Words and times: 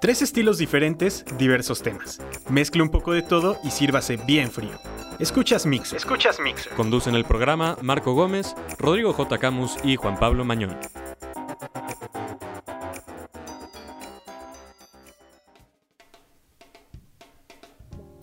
Tres 0.00 0.22
estilos 0.22 0.58
diferentes, 0.58 1.24
diversos 1.38 1.82
temas. 1.82 2.20
Mezcle 2.50 2.82
un 2.82 2.90
poco 2.90 3.12
de 3.12 3.22
todo 3.22 3.58
y 3.64 3.70
sírvase 3.70 4.16
bien 4.16 4.50
frío. 4.50 4.78
Escuchas 5.18 5.66
Mix. 5.66 5.92
Escuchas 5.92 6.38
Mix. 6.38 6.68
Conducen 6.76 7.14
el 7.14 7.24
programa 7.24 7.76
Marco 7.82 8.14
Gómez, 8.14 8.54
Rodrigo 8.78 9.12
J. 9.12 9.38
Camus 9.38 9.76
y 9.82 9.96
Juan 9.96 10.18
Pablo 10.18 10.44
Mañón. 10.44 10.76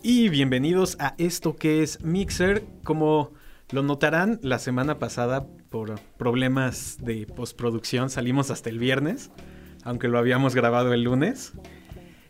Y 0.06 0.28
bienvenidos 0.28 0.98
a 1.00 1.16
esto 1.18 1.56
que 1.56 1.82
es 1.82 2.04
Mixer. 2.04 2.66
Como 2.84 3.32
lo 3.72 3.84
notarán, 3.84 4.38
la 4.44 4.60
semana 4.60 5.00
pasada 5.00 5.48
por 5.70 6.00
problemas 6.18 6.98
de 7.00 7.26
postproducción 7.26 8.10
salimos 8.10 8.52
hasta 8.52 8.70
el 8.70 8.80
viernes, 8.80 9.32
aunque 9.84 10.08
lo 10.08 10.18
habíamos 10.18 10.56
grabado 10.56 10.94
el 10.94 11.04
lunes. 11.04 11.54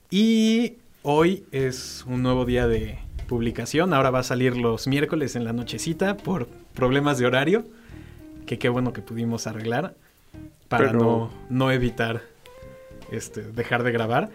Y 0.09 0.73
hoy 1.01 1.43
es 1.51 2.03
un 2.07 2.21
nuevo 2.23 2.45
día 2.45 2.67
de 2.67 2.99
publicación. 3.27 3.93
Ahora 3.93 4.11
va 4.11 4.19
a 4.19 4.23
salir 4.23 4.57
los 4.57 4.87
miércoles 4.87 5.35
en 5.35 5.43
la 5.43 5.53
nochecita 5.53 6.17
por 6.17 6.47
problemas 6.73 7.17
de 7.17 7.25
horario, 7.25 7.65
que 8.45 8.59
qué 8.59 8.69
bueno 8.69 8.93
que 8.93 9.01
pudimos 9.01 9.47
arreglar 9.47 9.95
para 10.67 10.87
Pero- 10.87 10.99
no, 10.99 11.31
no 11.49 11.71
evitar 11.71 12.21
este, 13.11 13.41
dejar 13.41 13.83
de 13.83 13.91
grabar. 13.91 14.29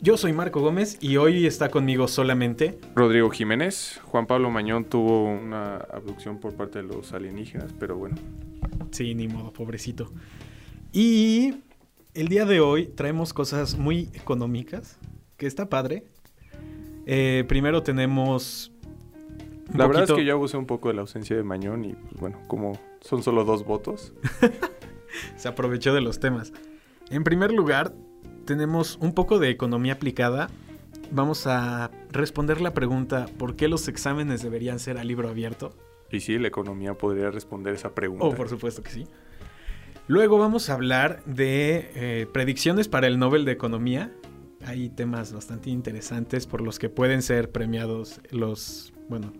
Yo 0.00 0.16
soy 0.16 0.32
Marco 0.32 0.60
Gómez 0.60 0.96
y 1.00 1.16
hoy 1.16 1.44
está 1.44 1.70
conmigo 1.70 2.06
solamente 2.06 2.78
Rodrigo 2.94 3.30
Jiménez. 3.30 4.00
Juan 4.04 4.26
Pablo 4.26 4.48
Mañón 4.48 4.84
tuvo 4.84 5.24
una 5.24 5.78
abducción 5.78 6.38
por 6.38 6.54
parte 6.54 6.80
de 6.80 6.84
los 6.88 7.12
alienígenas, 7.12 7.74
pero 7.80 7.96
bueno. 7.96 8.14
Sí, 8.92 9.14
ni 9.16 9.26
modo, 9.26 9.52
pobrecito. 9.52 10.12
Y 10.92 11.54
el 12.14 12.28
día 12.28 12.44
de 12.44 12.60
hoy 12.60 12.86
traemos 12.86 13.32
cosas 13.32 13.76
muy 13.76 14.08
económicas, 14.14 14.98
que 15.36 15.46
está 15.46 15.68
padre. 15.68 16.04
Eh, 17.06 17.44
primero 17.48 17.82
tenemos... 17.82 18.72
La 19.74 19.86
verdad 19.86 20.04
es 20.04 20.12
que 20.12 20.24
yo 20.24 20.32
abusé 20.32 20.56
un 20.56 20.66
poco 20.66 20.88
de 20.88 20.94
la 20.94 21.02
ausencia 21.02 21.36
de 21.36 21.42
Mañón 21.42 21.84
y 21.84 21.92
pues 21.92 22.20
bueno, 22.20 22.40
como 22.46 22.78
son 23.00 23.22
solo 23.22 23.44
dos 23.44 23.64
votos. 23.66 24.14
Se 25.36 25.48
aprovechó 25.48 25.92
de 25.92 26.00
los 26.00 26.20
temas. 26.20 26.52
En 27.10 27.22
primer 27.22 27.52
lugar, 27.52 27.92
tenemos 28.46 28.96
un 29.00 29.12
poco 29.12 29.38
de 29.38 29.50
economía 29.50 29.94
aplicada. 29.94 30.48
Vamos 31.10 31.46
a 31.46 31.90
responder 32.10 32.62
la 32.62 32.72
pregunta, 32.72 33.26
¿por 33.38 33.56
qué 33.56 33.68
los 33.68 33.88
exámenes 33.88 34.42
deberían 34.42 34.78
ser 34.78 34.96
a 34.96 35.04
libro 35.04 35.28
abierto? 35.28 35.74
Y 36.10 36.20
sí, 36.20 36.38
la 36.38 36.48
economía 36.48 36.94
podría 36.94 37.30
responder 37.30 37.74
esa 37.74 37.94
pregunta. 37.94 38.24
Oh, 38.24 38.34
por 38.34 38.48
supuesto 38.48 38.82
que 38.82 38.90
sí. 38.90 39.06
Luego 40.08 40.38
vamos 40.38 40.70
a 40.70 40.74
hablar 40.74 41.22
de 41.26 41.90
eh, 41.94 42.26
predicciones 42.32 42.88
para 42.88 43.06
el 43.06 43.18
Nobel 43.18 43.44
de 43.44 43.52
Economía. 43.52 44.10
Hay 44.64 44.88
temas 44.88 45.32
bastante 45.34 45.68
interesantes 45.70 46.46
por 46.46 46.62
los 46.62 46.78
que 46.78 46.88
pueden 46.88 47.20
ser 47.22 47.50
premiados 47.52 48.20
los, 48.30 48.92
bueno, 49.08 49.32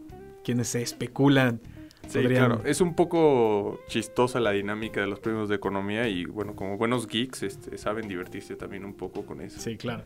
quienes 0.44 0.68
se 0.68 0.82
especulan. 0.82 1.60
Sí, 2.06 2.18
podrían- 2.20 2.46
claro. 2.46 2.62
Es 2.64 2.80
un 2.82 2.94
poco 2.94 3.80
chistosa 3.88 4.40
la 4.40 4.50
dinámica 4.52 5.00
de 5.00 5.06
los 5.06 5.20
premios 5.20 5.48
de 5.48 5.56
economía 5.56 6.06
y 6.06 6.26
bueno, 6.26 6.54
como 6.54 6.76
buenos 6.76 7.06
geeks 7.06 7.42
este, 7.42 7.78
saben 7.78 8.06
divertirse 8.06 8.54
también 8.54 8.84
un 8.84 8.94
poco 8.94 9.24
con 9.24 9.40
eso. 9.40 9.58
Sí, 9.60 9.76
claro. 9.78 10.04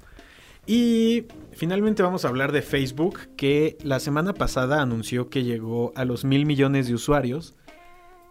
Y 0.65 1.27
finalmente 1.51 2.05
vamos 2.05 2.25
a 2.25 2.29
hablar 2.29 2.53
de 2.53 2.63
Facebook, 2.63 3.19
que 3.37 3.77
la 3.83 3.99
semana 3.99 4.33
pasada 4.33 4.81
anunció 4.81 5.29
que 5.29 5.43
llegó 5.43 5.93
a 5.97 6.05
los 6.05 6.25
mil 6.25 6.47
millones 6.47 6.87
de 6.87 6.95
usuarios. 6.95 7.57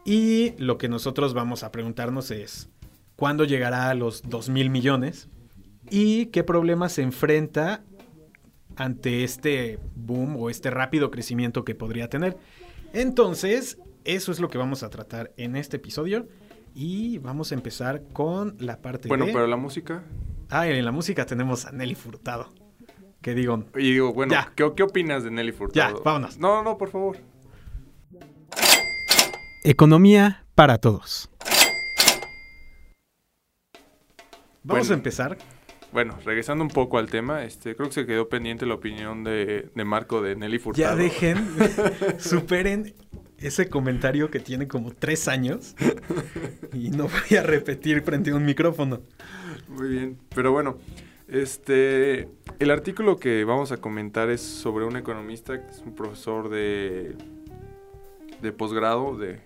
Y 0.05 0.53
lo 0.57 0.77
que 0.77 0.89
nosotros 0.89 1.33
vamos 1.33 1.63
a 1.63 1.71
preguntarnos 1.71 2.31
es, 2.31 2.69
¿cuándo 3.15 3.43
llegará 3.45 3.89
a 3.89 3.93
los 3.93 4.23
dos 4.23 4.49
mil 4.49 4.69
millones? 4.69 5.29
¿Y 5.89 6.27
qué 6.27 6.43
problemas 6.43 6.93
se 6.93 7.01
enfrenta 7.03 7.83
ante 8.75 9.23
este 9.23 9.79
boom 9.95 10.37
o 10.37 10.49
este 10.49 10.69
rápido 10.71 11.11
crecimiento 11.11 11.63
que 11.65 11.75
podría 11.75 12.09
tener? 12.09 12.37
Entonces, 12.93 13.77
eso 14.03 14.31
es 14.31 14.39
lo 14.39 14.49
que 14.49 14.57
vamos 14.57 14.83
a 14.83 14.89
tratar 14.89 15.31
en 15.37 15.55
este 15.55 15.77
episodio. 15.77 16.27
Y 16.73 17.17
vamos 17.17 17.51
a 17.51 17.55
empezar 17.55 18.01
con 18.13 18.55
la 18.59 18.77
parte 18.81 19.09
Bueno, 19.09 19.25
de... 19.25 19.33
pero 19.33 19.45
la 19.45 19.57
música. 19.57 20.03
Ah, 20.49 20.67
en 20.67 20.83
la 20.85 20.91
música 20.91 21.25
tenemos 21.25 21.65
a 21.65 21.71
Nelly 21.71 21.95
Furtado. 21.95 22.49
Que 23.21 23.35
digo, 23.35 23.65
Y 23.75 23.91
digo, 23.91 24.13
bueno, 24.13 24.31
Ya. 24.33 24.51
¿qué, 24.55 24.71
qué 24.75 24.83
opinas 24.83 25.23
de 25.23 25.31
Nelly 25.31 25.51
Furtado? 25.51 25.97
Ya, 25.97 26.01
vámonos. 26.03 26.37
No, 26.39 26.63
no, 26.63 26.77
por 26.77 26.89
favor. 26.89 27.17
Economía 29.63 30.45
para 30.55 30.77
todos. 30.77 31.29
Vamos 34.63 34.87
Bueno. 34.87 34.91
a 34.91 34.93
empezar. 34.97 35.37
Bueno, 35.91 36.17
regresando 36.23 36.63
un 36.63 36.69
poco 36.69 36.97
al 36.99 37.09
tema, 37.09 37.43
este, 37.43 37.75
creo 37.75 37.89
que 37.89 37.93
se 37.95 38.05
quedó 38.05 38.29
pendiente 38.29 38.65
la 38.65 38.75
opinión 38.75 39.23
de, 39.25 39.69
de 39.75 39.83
Marco 39.83 40.21
de 40.21 40.35
Nelly 40.37 40.59
Furtado. 40.59 40.89
Ya 40.89 40.95
dejen, 40.95 41.45
superen 42.19 42.93
ese 43.37 43.67
comentario 43.69 44.29
que 44.31 44.39
tiene 44.39 44.67
como 44.67 44.91
tres 44.91 45.27
años. 45.27 45.75
Y 46.73 46.89
no 46.89 47.09
voy 47.09 47.37
a 47.37 47.43
repetir 47.43 48.01
frente 48.01 48.31
a 48.31 48.35
un 48.35 48.45
micrófono. 48.45 49.01
Muy 49.67 49.89
bien, 49.89 50.17
pero 50.33 50.53
bueno, 50.53 50.77
este, 51.27 52.29
el 52.59 52.71
artículo 52.71 53.17
que 53.17 53.43
vamos 53.43 53.73
a 53.73 53.77
comentar 53.77 54.29
es 54.29 54.39
sobre 54.39 54.85
un 54.85 54.95
economista, 54.95 55.61
que 55.61 55.69
es 55.69 55.79
un 55.85 55.93
profesor 55.95 56.47
de, 56.49 57.17
de 58.41 58.51
posgrado, 58.51 59.17
de, 59.17 59.39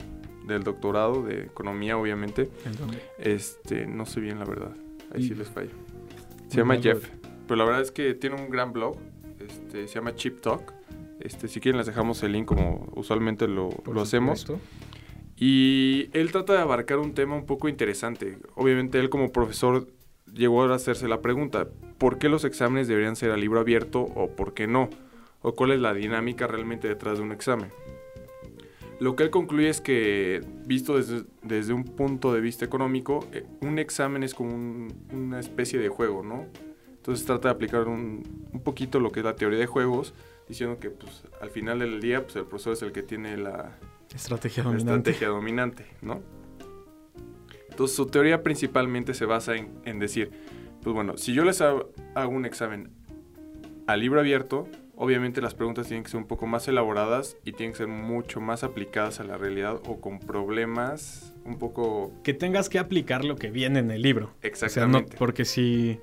del 0.47 0.63
doctorado 0.63 1.23
de 1.23 1.43
economía, 1.43 1.97
obviamente. 1.97 2.49
Este, 3.17 3.85
no 3.87 4.05
sé 4.05 4.19
bien 4.19 4.39
la 4.39 4.45
verdad, 4.45 4.75
ahí 5.13 5.27
sí 5.27 5.35
les 5.35 5.49
fallo. 5.49 5.71
Se 6.47 6.57
llama 6.57 6.77
Jeff, 6.77 7.09
pero 7.47 7.57
la 7.57 7.65
verdad 7.65 7.81
es 7.81 7.91
que 7.91 8.13
tiene 8.13 8.35
un 8.41 8.49
gran 8.49 8.71
blog, 8.73 8.97
este, 9.39 9.87
se 9.87 9.95
llama 9.95 10.15
Chip 10.15 10.41
Talk. 10.41 10.73
Este, 11.19 11.47
si 11.47 11.59
quieren 11.59 11.77
les 11.77 11.87
dejamos 11.87 12.21
el 12.23 12.33
link 12.33 12.45
como 12.45 12.91
usualmente 12.95 13.47
lo, 13.47 13.69
lo 13.91 14.01
hacemos. 14.01 14.45
Y 15.37 16.09
él 16.13 16.31
trata 16.31 16.53
de 16.53 16.59
abarcar 16.59 16.99
un 16.99 17.13
tema 17.13 17.35
un 17.35 17.45
poco 17.45 17.67
interesante. 17.67 18.37
Obviamente 18.55 18.99
él 18.99 19.09
como 19.09 19.31
profesor 19.31 19.87
llegó 20.33 20.63
a 20.63 20.75
hacerse 20.75 21.07
la 21.07 21.21
pregunta, 21.21 21.67
¿por 21.97 22.17
qué 22.17 22.29
los 22.29 22.45
exámenes 22.45 22.87
deberían 22.87 23.15
ser 23.15 23.31
a 23.31 23.37
libro 23.37 23.59
abierto 23.59 24.01
o 24.01 24.29
por 24.29 24.53
qué 24.53 24.67
no? 24.67 24.89
¿O 25.41 25.53
cuál 25.53 25.71
es 25.71 25.79
la 25.79 25.93
dinámica 25.93 26.47
realmente 26.47 26.87
detrás 26.87 27.17
de 27.17 27.23
un 27.23 27.31
examen? 27.31 27.71
Lo 28.99 29.15
que 29.15 29.23
él 29.23 29.29
concluye 29.29 29.67
es 29.69 29.81
que, 29.81 30.41
visto 30.65 30.95
desde, 30.97 31.23
desde 31.43 31.73
un 31.73 31.83
punto 31.83 32.33
de 32.33 32.39
vista 32.41 32.63
económico, 32.63 33.27
eh, 33.33 33.45
un 33.61 33.77
examen 33.77 34.23
es 34.23 34.33
como 34.33 34.53
un- 34.55 34.93
una 35.11 35.39
especie 35.39 35.79
de 35.79 35.89
juego, 35.89 36.23
¿no? 36.23 36.45
Entonces 36.97 37.25
trata 37.25 37.49
de 37.49 37.53
aplicar 37.55 37.87
un, 37.87 38.23
un 38.53 38.59
poquito 38.61 38.99
lo 38.99 39.11
que 39.11 39.19
es 39.19 39.25
la 39.25 39.35
teoría 39.35 39.59
de 39.59 39.67
juegos, 39.67 40.13
diciendo 40.47 40.79
que 40.79 40.89
pues, 40.89 41.23
al 41.41 41.49
final 41.49 41.79
del 41.79 41.99
día 42.01 42.23
pues, 42.23 42.35
el 42.37 42.45
profesor 42.45 42.73
es 42.73 42.81
el 42.83 42.91
que 42.93 43.03
tiene 43.03 43.35
la, 43.37 43.77
Estrategia 44.13 44.63
la 44.63 44.69
dominante. 44.69 45.09
estrategia 45.11 45.27
dominante, 45.27 45.85
¿no? 46.01 46.21
Entonces 47.69 47.95
su 47.97 48.05
teoría 48.07 48.41
principalmente 48.43 49.13
se 49.13 49.25
basa 49.25 49.55
en, 49.55 49.69
en 49.83 49.99
decir, 49.99 50.31
pues 50.81 50.93
bueno, 50.93 51.17
si 51.17 51.33
yo 51.33 51.43
les 51.43 51.61
ha- 51.61 51.75
hago 52.13 52.31
un 52.31 52.45
examen 52.45 52.89
a 53.87 53.97
libro 53.97 54.19
abierto, 54.21 54.67
obviamente 54.97 55.41
las 55.41 55.53
preguntas 55.53 55.87
tienen 55.87 56.03
que 56.03 56.09
ser 56.09 56.19
un 56.19 56.27
poco 56.27 56.47
más 56.47 56.67
elaboradas 56.67 57.37
y 57.43 57.53
tienen 57.53 57.73
que 57.73 57.77
ser 57.77 57.87
mucho 57.87 58.41
más 58.41 58.63
aplicadas 58.63 59.19
a 59.19 59.23
la 59.23 59.37
realidad 59.37 59.81
o 59.87 59.99
con 59.99 60.19
problemas 60.19 61.33
un 61.45 61.59
poco 61.59 62.11
Que 62.23 62.33
tengas 62.33 62.69
que 62.69 62.79
aplicar 62.79 63.23
lo 63.23 63.35
que 63.35 63.51
viene 63.51 63.79
en 63.79 63.91
el 63.91 64.01
libro. 64.01 64.27
O 64.27 64.31
sea, 64.31 64.41
no, 64.41 64.47
exactamente. 64.47 65.15
porque 65.17 65.45
si, 65.45 65.99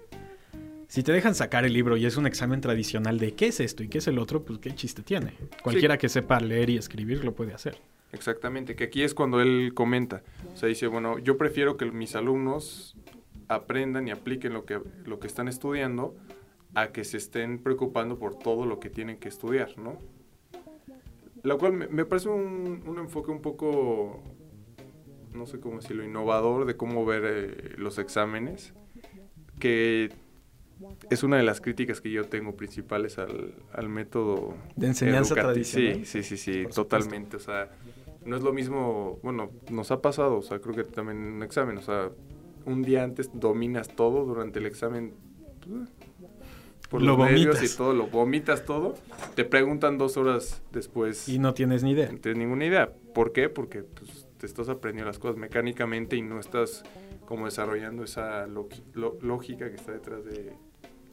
si 0.86 1.02
te 1.02 1.12
dejan 1.12 1.34
sacar 1.34 1.64
el 1.64 1.72
libro 1.72 1.96
y 1.96 2.06
es 2.06 2.16
un 2.16 2.26
examen 2.26 2.60
tradicional 2.60 3.18
de 3.18 3.34
qué 3.34 3.48
es 3.48 3.60
esto 3.60 3.82
y 3.82 3.88
qué 3.88 3.98
es 3.98 4.06
el 4.06 4.18
otro, 4.18 4.44
pues 4.44 4.58
qué 4.60 4.74
chiste 4.74 5.02
tiene. 5.02 5.34
Cualquiera 5.62 5.98
que 5.98 6.08
sepa 6.08 6.38
leer 6.38 6.70
y 6.70 6.76
escribir 6.76 7.24
lo 7.24 7.34
puede 7.34 7.54
hacer. 7.54 7.78
Exactamente, 8.12 8.76
que 8.76 8.84
aquí 8.84 9.02
es 9.02 9.14
cuando 9.14 9.40
él 9.40 9.72
comenta. 9.74 10.22
O 10.52 10.56
sea, 10.56 10.68
dice, 10.68 10.86
bueno, 10.86 11.18
yo 11.18 11.38
prefiero 11.38 11.76
que 11.76 11.86
mis 11.86 12.14
alumnos 12.14 12.94
aprendan 13.48 14.06
y 14.06 14.10
apliquen 14.10 14.52
lo 14.52 14.64
que, 14.64 14.80
lo 15.06 15.18
que 15.18 15.26
están 15.26 15.48
estudiando 15.48 16.14
a 16.74 16.92
que 16.92 17.04
se 17.04 17.16
estén 17.18 17.58
preocupando 17.58 18.18
por 18.18 18.34
todo 18.38 18.66
lo 18.66 18.80
que 18.80 18.90
tienen 18.90 19.18
que 19.18 19.28
estudiar, 19.28 19.76
¿no? 19.78 19.98
Lo 21.42 21.58
cual 21.58 21.72
me, 21.72 21.88
me 21.88 22.04
parece 22.04 22.28
un, 22.28 22.82
un 22.86 22.98
enfoque 22.98 23.30
un 23.30 23.42
poco, 23.42 24.22
no 25.32 25.46
sé 25.46 25.60
cómo 25.60 25.76
decirlo, 25.76 26.04
innovador 26.04 26.66
de 26.66 26.76
cómo 26.76 27.04
ver 27.04 27.22
eh, 27.26 27.74
los 27.76 27.98
exámenes, 27.98 28.74
que 29.58 30.10
es 31.10 31.22
una 31.22 31.36
de 31.36 31.42
las 31.42 31.60
críticas 31.60 32.00
que 32.00 32.10
yo 32.10 32.24
tengo 32.28 32.56
principales 32.56 33.18
al, 33.18 33.54
al 33.72 33.88
método 33.88 34.54
De 34.76 34.86
enseñanza 34.88 35.36
tradicional. 35.36 36.04
Sí, 36.04 36.04
sí, 36.04 36.22
sí, 36.22 36.36
sí, 36.36 36.62
Por 36.62 36.72
supuesto. 36.72 36.82
totalmente. 36.82 37.36
O 37.36 37.40
sea, 37.40 37.70
no 38.24 38.36
es 38.36 38.42
lo 38.42 38.52
mismo, 38.52 39.18
bueno, 39.22 39.50
nos 39.70 39.90
ha 39.90 40.00
pasado, 40.00 40.38
o 40.38 40.42
sea, 40.42 40.60
creo 40.60 40.74
que 40.74 40.84
también 40.84 41.18
en 41.18 41.32
un 41.34 41.42
examen, 41.42 41.76
o 41.78 41.82
sea, 41.82 42.10
un 42.64 42.82
día 42.82 43.02
antes 43.04 43.30
dominas 43.34 43.88
todo, 43.94 44.24
durante 44.24 44.58
el 44.60 44.66
examen, 44.66 45.14
pues, 45.66 45.88
por 46.92 47.00
Lo 47.02 47.16
los 47.16 47.26
nervios 47.26 47.46
vomitas. 47.56 47.74
y 47.74 47.76
todo, 47.76 47.92
lo 47.94 48.06
vomitas 48.06 48.64
todo, 48.66 48.94
te 49.34 49.44
preguntan 49.44 49.96
dos 49.98 50.16
horas 50.18 50.62
después 50.72 51.28
Y 51.28 51.38
no 51.40 51.54
tienes 51.54 51.82
ni 51.82 51.92
idea. 51.92 52.12
no 52.12 52.18
tienes 52.18 52.38
ninguna 52.38 52.66
idea. 52.66 52.92
¿Por 53.14 53.32
qué? 53.32 53.48
Porque 53.48 53.82
pues, 53.82 54.28
te 54.38 54.44
estás 54.46 54.68
aprendiendo 54.68 55.08
las 55.08 55.18
cosas 55.18 55.36
mecánicamente 55.38 56.16
y 56.16 56.22
no 56.22 56.38
estás 56.38 56.84
como 57.24 57.46
desarrollando 57.46 58.04
esa 58.04 58.46
lo- 58.46 58.68
lógica 59.22 59.70
que 59.70 59.76
está 59.76 59.92
detrás 59.92 60.22
de 60.26 60.52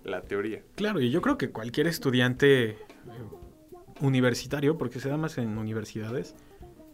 la 0.03 0.21
teoría. 0.21 0.61
Claro, 0.75 0.99
y 1.01 1.09
yo 1.11 1.21
creo 1.21 1.37
que 1.37 1.49
cualquier 1.51 1.87
estudiante 1.87 2.69
eh, 2.71 2.75
universitario, 4.01 4.77
porque 4.77 4.99
se 4.99 5.09
da 5.09 5.17
más 5.17 5.37
en 5.37 5.57
universidades, 5.57 6.35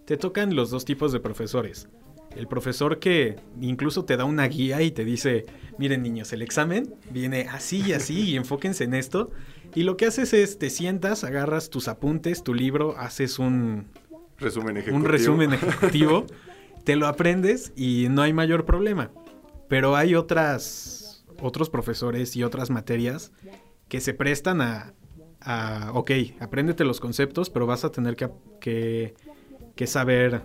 te 0.06 0.18
tocan 0.18 0.56
los 0.56 0.70
dos 0.70 0.86
tipos 0.86 1.12
de 1.12 1.20
profesores. 1.20 1.90
El 2.36 2.48
profesor 2.48 3.00
que 3.00 3.38
incluso 3.62 4.06
te 4.06 4.18
da 4.18 4.26
una 4.26 4.48
guía 4.48 4.82
y 4.82 4.92
te 4.92 5.06
dice, 5.06 5.46
miren 5.78 6.04
niños, 6.04 6.34
el 6.34 6.42
examen 6.42 6.94
viene 7.10 7.48
así 7.50 7.82
y 7.88 7.94
así 7.94 8.32
y 8.32 8.36
enfóquense 8.36 8.84
en 8.84 8.94
esto. 8.94 9.32
Y 9.74 9.84
lo 9.84 9.98
que 9.98 10.06
haces 10.06 10.34
es, 10.34 10.60
te 10.60 10.70
sientas, 10.70 11.24
agarras 11.24 11.70
tus 11.70 11.88
apuntes, 11.88 12.44
tu 12.44 12.54
libro, 12.54 12.98
haces 12.98 13.40
un, 13.40 13.88
Resumen 14.38 14.78
ejecutivo. 14.78 14.98
un 14.98 15.10
resumen 15.10 15.54
ejecutivo, 15.54 16.26
te 16.84 16.96
lo 16.96 17.08
aprendes 17.08 17.72
y 17.76 18.08
no 18.10 18.22
hay 18.22 18.34
mayor 18.34 18.66
problema. 18.66 19.12
Pero 19.70 19.96
hay 19.96 20.16
otras, 20.16 21.26
otros 21.42 21.70
profesores 21.70 22.36
y 22.36 22.44
otras 22.44 22.70
materias 22.70 23.32
que 23.88 24.02
se 24.02 24.14
prestan 24.14 24.62
a, 24.62 24.94
a 25.42 25.92
ok, 25.94 26.12
apréndete 26.40 26.84
los 26.84 27.00
conceptos, 27.00 27.50
pero 27.50 27.66
vas 27.66 27.86
a 27.86 27.92
tener 27.92 28.16
que, 28.16 28.30
que, 28.60 29.14
que 29.76 29.88
saber 29.88 30.42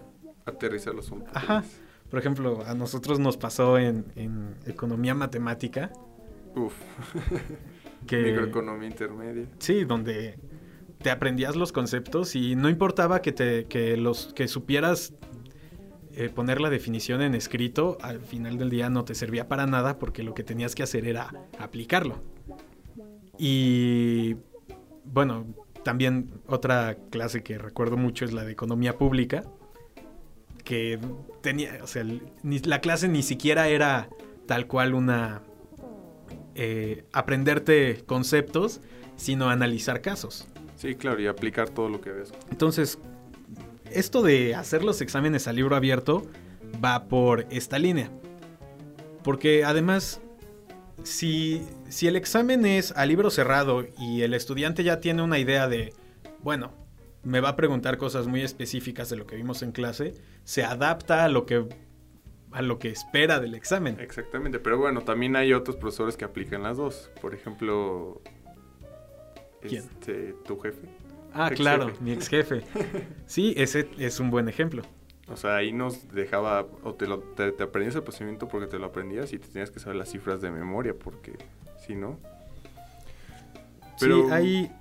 Aterrizarlos 0.47 1.11
un 1.11 1.21
poco. 1.21 1.33
Ajá. 1.35 1.65
Por 2.11 2.19
ejemplo, 2.19 2.63
a 2.67 2.75
nosotros 2.75 3.19
nos 3.19 3.37
pasó 3.37 3.79
en, 3.79 4.05
en 4.17 4.57
economía 4.67 5.15
matemática 5.15 5.93
Uf, 6.57 6.75
que 8.07 8.23
microeconomía 8.23 8.89
intermedia. 8.89 9.47
sí, 9.59 9.85
donde 9.85 10.39
te 10.99 11.11
aprendías 11.11 11.57
los 11.57 11.73
conceptos 11.73 12.35
y 12.35 12.57
no 12.57 12.69
importaba 12.69 13.23
que 13.23 13.33
te 13.33 13.65
que 13.67 13.97
los 13.97 14.33
que 14.35 14.49
supieras 14.49 15.15
eh, 16.17 16.29
poner 16.29 16.61
la 16.61 16.69
definición 16.71 17.23
en 17.23 17.35
escrito, 17.35 17.97
al 18.03 18.21
final 18.21 18.59
del 18.59 18.69
día 18.69 18.91
no 18.91 19.05
te 19.05 19.15
servía 19.15 19.49
para 19.49 19.67
nada 19.67 19.99
porque 19.99 20.25
lo 20.25 20.35
que 20.35 20.43
tenías 20.43 20.75
que 20.75 20.83
hacer 20.83 21.07
era 21.07 21.33
aplicarlo. 21.59 22.21
Y 23.39 24.37
bueno, 25.05 25.47
también 25.85 26.31
otra 26.47 26.97
clase 27.11 27.43
que 27.43 27.57
recuerdo 27.57 27.97
mucho 27.97 28.25
es 28.25 28.33
la 28.33 28.45
de 28.45 28.53
economía 28.53 28.99
pública, 28.99 29.45
que 30.63 30.99
tenía, 31.43 31.79
o 31.83 31.87
sea, 31.87 32.05
ni- 32.43 32.59
la 32.61 32.81
clase 32.81 33.09
ni 33.09 33.23
siquiera 33.23 33.69
era 33.69 34.09
tal 34.47 34.67
cual 34.67 34.95
una 34.95 35.43
eh, 36.55 37.05
aprenderte 37.13 38.03
conceptos, 38.07 38.81
sino 39.17 39.49
analizar 39.51 40.01
casos. 40.03 40.47
Sí, 40.77 40.95
claro, 40.95 41.21
y 41.21 41.27
aplicar 41.27 41.69
todo 41.71 41.89
lo 41.89 42.01
que 42.01 42.11
ves. 42.11 42.33
Entonces, 42.51 42.99
esto 43.91 44.23
de 44.23 44.55
hacer 44.55 44.83
los 44.85 45.01
exámenes 45.01 45.47
a 45.49 45.53
libro 45.53 45.77
abierto 45.77 46.27
va 46.85 47.05
por 47.05 47.47
esta 47.51 47.79
línea. 47.79 48.11
Porque 49.23 49.65
además, 49.65 50.21
si, 51.03 51.63
si 51.89 52.07
el 52.09 52.17
examen 52.17 52.65
es 52.67 52.93
a 52.93 53.05
libro 53.07 53.31
cerrado 53.31 53.85
y 53.99 54.23
el 54.23 54.35
estudiante 54.35 54.83
ya 54.85 55.01
tiene 55.01 55.23
una 55.23 55.39
idea 55.39 55.69
de, 55.69 55.93
bueno, 56.43 56.73
me 57.23 57.41
va 57.41 57.51
a 57.51 57.57
preguntar 57.57 57.99
cosas 57.99 58.27
muy 58.27 58.43
específicas 58.43 59.11
de 59.11 59.17
lo 59.17 59.27
que 59.27 59.37
vimos 59.37 59.63
en 59.63 59.73
clase, 59.73 60.15
se 60.45 60.65
adapta 60.65 61.25
a 61.25 61.29
lo 61.29 61.45
que, 61.47 61.67
a 62.53 62.63
lo 62.63 62.79
que 62.79 62.89
espera 62.91 63.41
del 63.41 63.55
examen. 63.55 63.99
Exactamente, 64.01 64.59
pero 64.59 64.79
bueno, 64.79 65.03
también 65.03 65.37
hay 65.37 65.53
otros 65.53 65.77
profesores 65.77 66.17
que 66.17 66.25
aplican 66.25 66.63
las 66.63 66.77
dos. 66.79 67.11
Por 67.21 67.35
ejemplo, 67.35 68.23
¿Quién? 69.61 69.83
este, 69.83 70.35
tu 70.45 70.59
jefe. 70.61 70.89
Ah, 71.33 71.49
Ex 71.49 71.61
claro, 71.61 71.89
jefe. 71.89 72.03
mi 72.03 72.13
ex 72.13 72.29
jefe. 72.29 72.63
Sí, 73.27 73.55
ese 73.57 73.89
es 73.99 74.19
un 74.19 74.31
buen 74.31 74.49
ejemplo. 74.49 74.83
O 75.29 75.37
sea, 75.37 75.55
ahí 75.57 75.73
nos 75.73 76.09
dejaba, 76.09 76.67
o 76.83 76.95
te, 76.95 77.07
lo, 77.07 77.21
te, 77.21 77.53
te 77.53 77.63
aprendías 77.63 77.95
el 77.95 78.03
procedimiento 78.03 78.49
porque 78.49 78.67
te 78.67 78.81
lo 78.81 78.87
aprendías 78.87 79.33
y 79.33 79.39
te 79.39 79.47
tenías 79.47 79.71
que 79.71 79.79
saber 79.79 79.95
las 79.97 80.11
cifras 80.11 80.41
de 80.41 80.51
memoria 80.51 80.93
porque 80.99 81.37
si 81.87 81.95
no... 81.95 82.19
Pero- 84.01 84.27
Sí, 84.27 84.33
ahí 84.33 84.73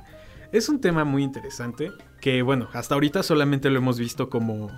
es 0.52 0.70
un 0.70 0.82
tema 0.82 1.04
muy 1.04 1.24
interesante 1.24 1.92
que, 2.22 2.42
bueno, 2.42 2.70
hasta 2.74 2.96
ahorita 2.96 3.24
solamente 3.24 3.70
lo 3.70 3.78
hemos 3.78 4.00
visto 4.00 4.30
como, 4.30 4.70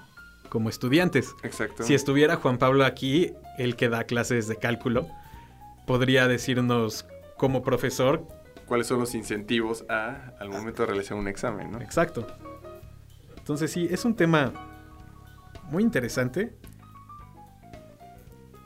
como 0.49 0.69
estudiantes. 0.69 1.33
Exacto. 1.43 1.83
Si 1.83 1.93
estuviera 1.93 2.35
Juan 2.35 2.57
Pablo 2.57 2.85
aquí, 2.85 3.33
el 3.57 3.75
que 3.75 3.89
da 3.89 4.03
clases 4.03 4.47
de 4.47 4.57
cálculo, 4.57 5.07
podría 5.87 6.27
decirnos 6.27 7.05
como 7.37 7.61
profesor, 7.63 8.27
¿Cuáles 8.67 8.87
son 8.87 8.99
los 8.99 9.15
incentivos 9.15 9.83
a, 9.89 10.33
al 10.39 10.49
momento 10.49 10.83
de 10.83 10.87
realizar 10.87 11.17
un 11.17 11.27
examen, 11.27 11.71
no? 11.71 11.81
exacto. 11.81 12.25
Entonces 13.37 13.69
sí, 13.69 13.87
es 13.91 14.05
un 14.05 14.15
tema 14.15 14.53
muy 15.69 15.83
interesante 15.83 16.53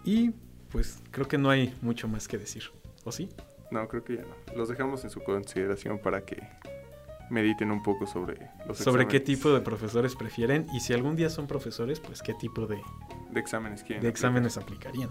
y 0.04 0.30
pues 0.70 1.02
creo 1.10 1.28
que 1.28 1.40
no 1.40 1.50
hay 1.50 1.74
mucho 1.82 2.08
más 2.08 2.28
que 2.28 2.38
decir, 2.38 2.66
¿o 3.04 3.12
sí? 3.12 3.30
No, 3.72 3.88
creo 3.88 4.04
que 4.04 4.18
ya 4.18 4.22
no. 4.22 4.56
Los 4.56 4.70
dejamos 4.70 5.04
en 5.06 5.10
su 5.10 5.24
consideración 5.24 5.98
para 5.98 6.24
que 6.24 6.48
mediten 7.30 7.72
un 7.72 7.82
poco 7.82 8.06
sobre 8.06 8.50
los 8.68 8.78
Sobre 8.78 9.08
qué 9.08 9.20
tipo 9.20 9.52
de 9.52 9.62
profesores 9.62 10.16
prefieren 10.16 10.68
y 10.74 10.80
si 10.80 10.94
algún 10.94 11.16
día 11.16 11.30
son 11.30 11.48
profesores, 11.48 12.00
pues 12.00 12.22
qué 12.22 12.34
tipo 12.34 12.68
de, 12.68 12.82
de 13.32 13.40
exámenes 13.40 13.84
quieren. 13.84 14.04
de 14.04 14.10
exámenes 14.10 14.58
aplicarían. 14.58 15.10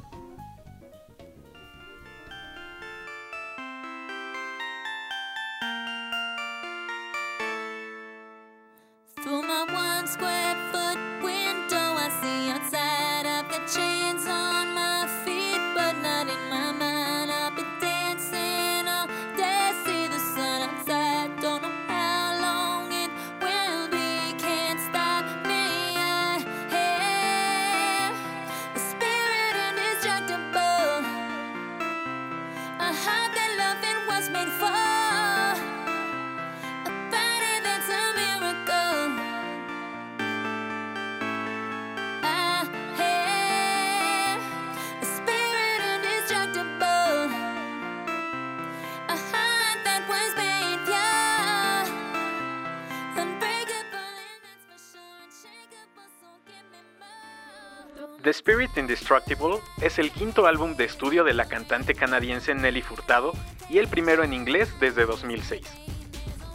Spirit 58.35 58.77
Indestructible 58.77 59.61
es 59.81 60.01
el 60.01 60.11
quinto 60.11 60.47
álbum 60.47 60.75
de 60.75 60.85
estudio 60.85 61.23
de 61.23 61.35
la 61.35 61.45
cantante 61.45 61.95
canadiense 61.95 62.53
Nelly 62.53 62.83
Furtado 62.83 63.33
y 63.71 63.79
el 63.79 63.87
primero 63.87 64.25
en 64.25 64.33
inglés 64.33 64.75
desde 64.81 65.07
2006. 65.07 65.65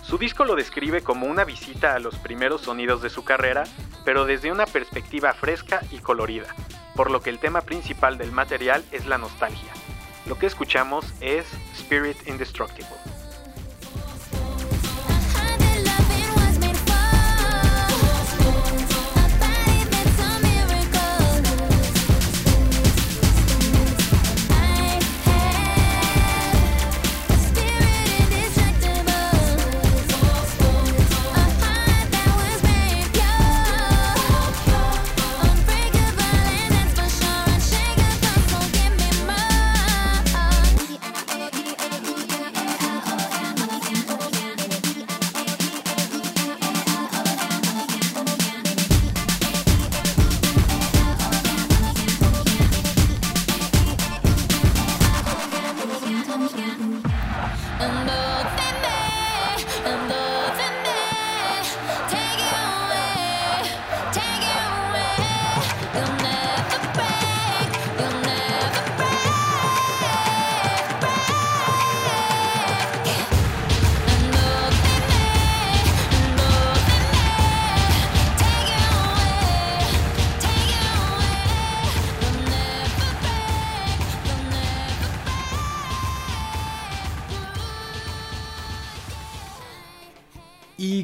Su 0.04 0.18
disco 0.18 0.44
lo 0.44 0.56
describe 0.56 1.02
como 1.02 1.26
una 1.26 1.46
visita 1.46 1.96
a 1.96 2.00
los 2.00 2.16
primeros 2.16 2.62
sonidos 2.62 3.02
de 3.02 3.10
su 3.10 3.24
carrera, 3.24 3.64
pero 4.04 4.26
desde 4.26 4.52
una 4.52 4.66
perspectiva 4.66 5.34
fresca 5.34 5.82
y 5.90 6.00
colorida, 6.00 6.54
por 6.96 7.10
lo 7.12 7.22
que 7.22 7.30
el 7.30 7.40
tema 7.40 7.62
principal 7.62 8.18
del 8.18 8.34
material 8.34 8.84
es 8.92 9.06
la 9.06 9.18
nostalgia. 9.18 9.72
Lo 10.26 10.38
que 10.38 10.48
escuchamos 10.48 11.06
es 11.22 11.46
Spirit 11.74 12.28
Indestructible. 12.28 13.09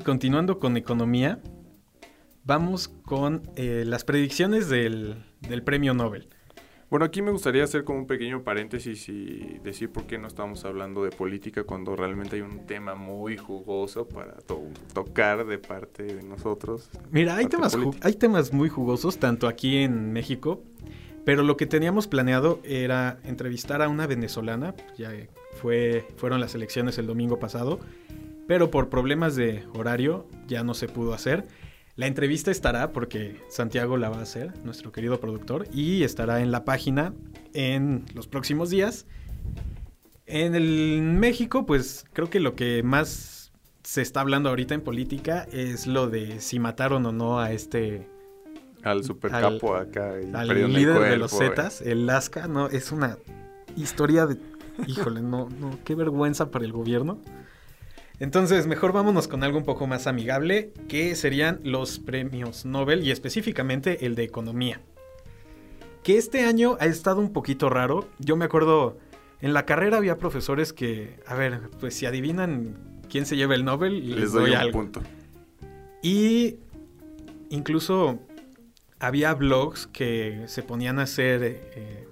Continuando 0.06 0.60
con 0.60 0.78
economía, 0.78 1.40
vamos 2.44 2.88
con 2.88 3.42
eh, 3.56 3.84
las 3.86 4.06
predicciones 4.06 4.70
del, 4.70 5.16
del 5.42 5.64
premio 5.64 5.94
Nobel. 5.96 6.30
Bueno, 6.92 7.06
aquí 7.06 7.24
me 7.24 7.32
gustaría 7.32 7.64
hacer 7.64 7.84
como 7.84 8.00
un 8.00 8.08
pequeño 8.08 8.44
paréntesis 8.44 9.10
y 9.10 9.60
decir 9.64 9.90
por 9.92 10.04
qué 10.06 10.20
no 10.20 10.28
estamos 10.28 10.64
hablando 10.64 11.04
de 11.04 11.10
política 11.10 11.64
cuando 11.64 11.96
realmente 11.96 12.36
hay 12.36 12.44
un 12.44 12.68
tema 12.68 12.94
muy 12.94 13.36
jugoso 13.36 14.08
para 14.08 14.34
to- 14.38 14.70
tocar 14.94 15.48
de 15.48 15.58
parte 15.58 16.04
de 16.04 16.22
nosotros. 16.22 16.90
Mira, 17.10 17.36
hay 17.36 17.48
temas, 17.48 17.76
hay 18.02 18.14
temas 18.14 18.54
muy 18.54 18.70
jugosos, 18.70 19.18
tanto 19.18 19.48
aquí 19.48 19.78
en 19.78 20.14
México, 20.14 20.62
pero 21.26 21.42
lo 21.42 21.58
que 21.58 21.66
teníamos 21.66 22.08
planeado 22.08 22.60
era 22.64 23.18
entrevistar 23.24 23.82
a 23.82 23.90
una 23.90 24.06
venezolana, 24.06 24.76
ya 24.96 25.12
fue, 25.54 26.08
fueron 26.18 26.40
las 26.40 26.54
elecciones 26.54 27.00
el 27.00 27.08
domingo 27.08 27.40
pasado, 27.40 27.80
pero 28.48 28.72
por 28.72 28.90
problemas 28.90 29.36
de 29.36 29.64
horario 29.74 30.28
ya 30.48 30.64
no 30.64 30.74
se 30.74 30.88
pudo 30.88 31.14
hacer. 31.14 31.46
La 31.96 32.08
entrevista 32.08 32.52
estará, 32.52 32.92
porque 32.92 33.42
Santiago 33.50 33.98
la 33.98 34.10
va 34.10 34.18
a 34.18 34.24
hacer, 34.24 34.54
nuestro 34.66 34.92
querido 34.92 35.20
productor, 35.20 35.66
y 35.74 36.04
estará 36.04 36.42
en 36.42 36.52
la 36.52 36.66
página 36.66 37.14
en 37.54 38.06
los 38.14 38.28
próximos 38.28 38.70
días. 38.70 39.06
En 40.26 40.56
el 40.56 41.02
México, 41.02 41.66
pues 41.66 42.06
creo 42.12 42.30
que 42.30 42.40
lo 42.40 42.56
que 42.56 42.84
más 42.84 43.54
se 43.84 44.02
está 44.02 44.22
hablando 44.22 44.50
ahorita 44.50 44.74
en 44.74 44.82
política 44.82 45.48
es 45.52 45.88
lo 45.88 46.10
de 46.10 46.42
si 46.42 46.60
mataron 46.60 47.06
o 47.06 47.12
no 47.12 47.40
a 47.40 47.52
este 47.52 48.10
Al 48.84 49.04
supercapo 49.04 49.76
acá. 49.76 50.16
y 50.20 50.34
al 50.34 50.48
perdieron 50.48 50.72
el 50.72 50.78
líder 50.78 51.00
de 51.00 51.18
los 51.18 51.32
eh. 51.34 51.38
Zetas, 51.38 51.82
el 51.82 52.08
Lasca, 52.08 52.48
no, 52.48 52.68
es 52.68 52.92
una 52.92 53.20
historia 53.78 54.26
de 54.26 54.38
híjole, 54.88 55.22
no, 55.22 55.48
no, 55.50 55.78
qué 55.84 55.96
vergüenza 55.96 56.52
para 56.52 56.66
el 56.66 56.72
gobierno. 56.72 57.22
Entonces, 58.20 58.66
mejor 58.68 58.94
vámonos 58.94 59.28
con 59.28 59.44
algo 59.44 59.58
un 59.58 59.66
poco 59.66 59.88
más 59.88 60.08
amigable, 60.08 60.72
que 60.88 61.16
serían 61.16 61.60
los 61.64 62.00
premios 62.00 62.66
Nobel 62.66 63.06
y 63.06 63.12
específicamente 63.12 64.06
el 64.06 64.16
de 64.16 64.24
economía. 64.24 64.82
Que 66.04 66.18
este 66.18 66.46
año 66.46 66.78
ha 66.80 66.86
estado 66.86 67.20
un 67.20 67.34
poquito 67.34 67.70
raro. 67.70 68.08
Yo 68.20 68.38
me 68.38 68.46
acuerdo, 68.46 68.98
en 69.42 69.54
la 69.54 69.66
carrera 69.66 69.98
había 69.98 70.18
profesores 70.18 70.72
que, 70.72 71.20
a 71.26 71.36
ver, 71.36 71.70
pues 71.80 71.96
si 71.96 72.06
adivinan 72.06 73.02
quién 73.10 73.26
se 73.26 73.36
lleva 73.36 73.56
el 73.56 73.66
Nobel, 73.66 74.10
les, 74.12 74.20
Les 74.20 74.32
doy, 74.32 74.52
un 74.52 74.58
algo. 74.58 74.72
punto. 74.80 75.02
Y 76.02 76.58
incluso 77.50 78.20
había 79.00 79.34
blogs 79.34 79.88
que 79.88 80.44
se 80.48 80.64
ponían 80.64 81.00
a 81.00 81.04
hacer 81.04 81.42
eh, 81.44 82.08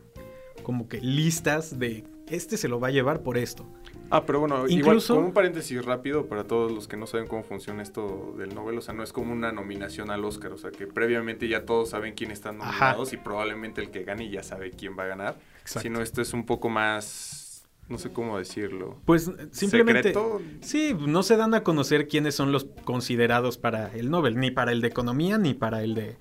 como 0.63 0.87
que 0.89 0.99
listas 0.99 1.79
de 1.79 2.03
este 2.27 2.57
se 2.57 2.67
lo 2.67 2.79
va 2.79 2.87
a 2.87 2.91
llevar 2.91 3.21
por 3.21 3.37
esto. 3.37 3.67
Ah, 4.15 4.23
pero 4.27 4.39
bueno, 4.41 4.67
igual 4.67 4.71
Incluso- 4.97 5.15
como 5.15 5.27
un 5.27 5.33
paréntesis 5.33 5.83
rápido 5.83 6.27
para 6.27 6.43
todos 6.43 6.71
los 6.71 6.87
que 6.87 6.97
no 6.97 7.07
saben 7.07 7.25
cómo 7.27 7.41
funciona 7.41 7.81
esto 7.81 8.35
del 8.37 8.53
Nobel, 8.53 8.77
o 8.77 8.81
sea, 8.81 8.93
no 8.93 9.01
es 9.01 9.11
como 9.11 9.33
una 9.33 9.51
nominación 9.51 10.11
al 10.11 10.23
Oscar, 10.23 10.51
o 10.53 10.57
sea, 10.57 10.69
que 10.69 10.85
previamente 10.85 11.47
ya 11.47 11.65
todos 11.65 11.89
saben 11.89 12.13
quién 12.13 12.29
están 12.29 12.61
Ajá. 12.61 12.71
nominados 12.89 13.13
y 13.13 13.17
probablemente 13.17 13.81
el 13.81 13.89
que 13.89 14.03
gane 14.03 14.29
ya 14.29 14.43
sabe 14.43 14.69
quién 14.69 14.95
va 14.97 15.03
a 15.03 15.07
ganar. 15.07 15.35
Exacto. 15.61 15.79
Sino 15.81 16.01
esto 16.01 16.21
es 16.21 16.31
un 16.33 16.45
poco 16.45 16.69
más, 16.69 17.65
no 17.89 17.97
sé 17.97 18.13
cómo 18.13 18.37
decirlo. 18.37 18.97
Pues 19.05 19.31
simplemente 19.51 20.09
¿Secreto? 20.13 20.41
sí, 20.61 20.95
no 21.07 21.23
se 21.23 21.35
dan 21.35 21.55
a 21.55 21.63
conocer 21.63 22.07
quiénes 22.07 22.35
son 22.35 22.51
los 22.51 22.65
considerados 22.85 23.57
para 23.57 23.91
el 23.95 24.11
Nobel, 24.11 24.37
ni 24.37 24.51
para 24.51 24.71
el 24.73 24.81
de 24.81 24.89
economía 24.89 25.39
ni 25.39 25.55
para 25.55 25.81
el 25.83 25.95
de 25.95 26.17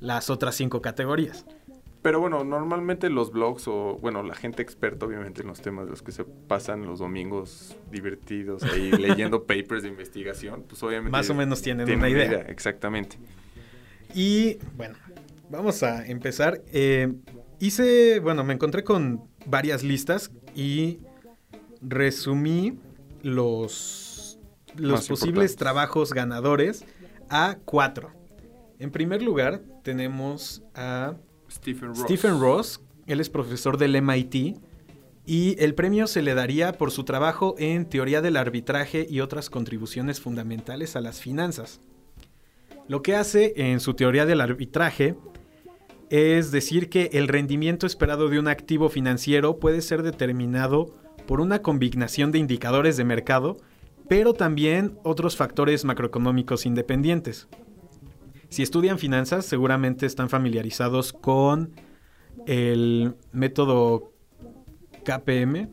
las 0.00 0.28
otras 0.28 0.56
cinco 0.56 0.80
categorías. 0.82 1.46
Pero 2.00 2.20
bueno, 2.20 2.44
normalmente 2.44 3.10
los 3.10 3.32
blogs 3.32 3.66
o, 3.66 3.98
bueno, 4.00 4.22
la 4.22 4.34
gente 4.34 4.62
experta 4.62 5.04
obviamente 5.04 5.42
en 5.42 5.48
los 5.48 5.60
temas 5.60 5.86
de 5.86 5.90
los 5.90 6.02
que 6.02 6.12
se 6.12 6.24
pasan 6.24 6.86
los 6.86 7.00
domingos 7.00 7.76
divertidos 7.90 8.62
ahí 8.62 8.92
leyendo 8.98 9.44
papers 9.44 9.82
de 9.82 9.88
investigación, 9.88 10.64
pues 10.68 10.82
obviamente... 10.82 11.10
Más 11.10 11.28
o 11.28 11.34
menos 11.34 11.60
tienen 11.60 11.86
tienen 11.86 12.04
una 12.04 12.10
idea. 12.10 12.42
Exactamente. 12.42 13.18
Y 14.14 14.58
bueno, 14.76 14.94
vamos 15.50 15.82
a 15.82 16.06
empezar. 16.06 16.62
Eh, 16.72 17.12
hice, 17.58 18.20
bueno, 18.20 18.44
me 18.44 18.54
encontré 18.54 18.84
con 18.84 19.24
varias 19.46 19.82
listas 19.82 20.30
y 20.54 21.00
resumí 21.80 22.78
los, 23.22 24.38
los 24.76 25.08
posibles 25.08 25.56
trabajos 25.56 26.12
ganadores 26.12 26.84
a 27.28 27.58
cuatro. 27.64 28.12
En 28.78 28.92
primer 28.92 29.22
lugar, 29.22 29.62
tenemos 29.82 30.62
a 30.74 31.16
Stephen 32.04 32.40
Ross. 32.40 32.80
Él 33.06 33.20
es 33.20 33.30
profesor 33.30 33.78
del 33.78 34.00
MIT. 34.00 34.58
Y 35.26 35.62
el 35.62 35.74
premio 35.74 36.06
se 36.06 36.22
le 36.22 36.34
daría 36.34 36.72
por 36.72 36.90
su 36.90 37.04
trabajo 37.04 37.54
en 37.58 37.86
teoría 37.86 38.22
del 38.22 38.36
arbitraje 38.36 39.06
y 39.08 39.20
otras 39.20 39.50
contribuciones 39.50 40.20
fundamentales 40.20 40.96
a 40.96 41.02
las 41.02 41.20
finanzas. 41.20 41.80
Lo 42.88 43.02
que 43.02 43.14
hace 43.14 43.52
en 43.56 43.80
su 43.80 43.92
teoría 43.92 44.24
del 44.24 44.40
arbitraje 44.40 45.16
es 46.08 46.50
decir 46.50 46.88
que 46.88 47.10
el 47.12 47.28
rendimiento 47.28 47.86
esperado 47.86 48.30
de 48.30 48.38
un 48.38 48.48
activo 48.48 48.88
financiero 48.88 49.58
puede 49.58 49.82
ser 49.82 50.02
determinado 50.02 50.86
por 51.26 51.42
una 51.42 51.60
combinación 51.60 52.32
de 52.32 52.38
indicadores 52.38 52.96
de 52.96 53.04
mercado, 53.04 53.58
pero 54.08 54.32
también 54.32 54.98
otros 55.04 55.36
factores 55.36 55.84
macroeconómicos 55.84 56.64
independientes. 56.64 57.48
Si 58.48 58.62
estudian 58.62 58.98
finanzas, 58.98 59.44
seguramente 59.46 60.06
están 60.06 60.28
familiarizados 60.28 61.12
con 61.12 61.72
el 62.46 63.14
método 63.32 64.12
KPM, 65.04 65.68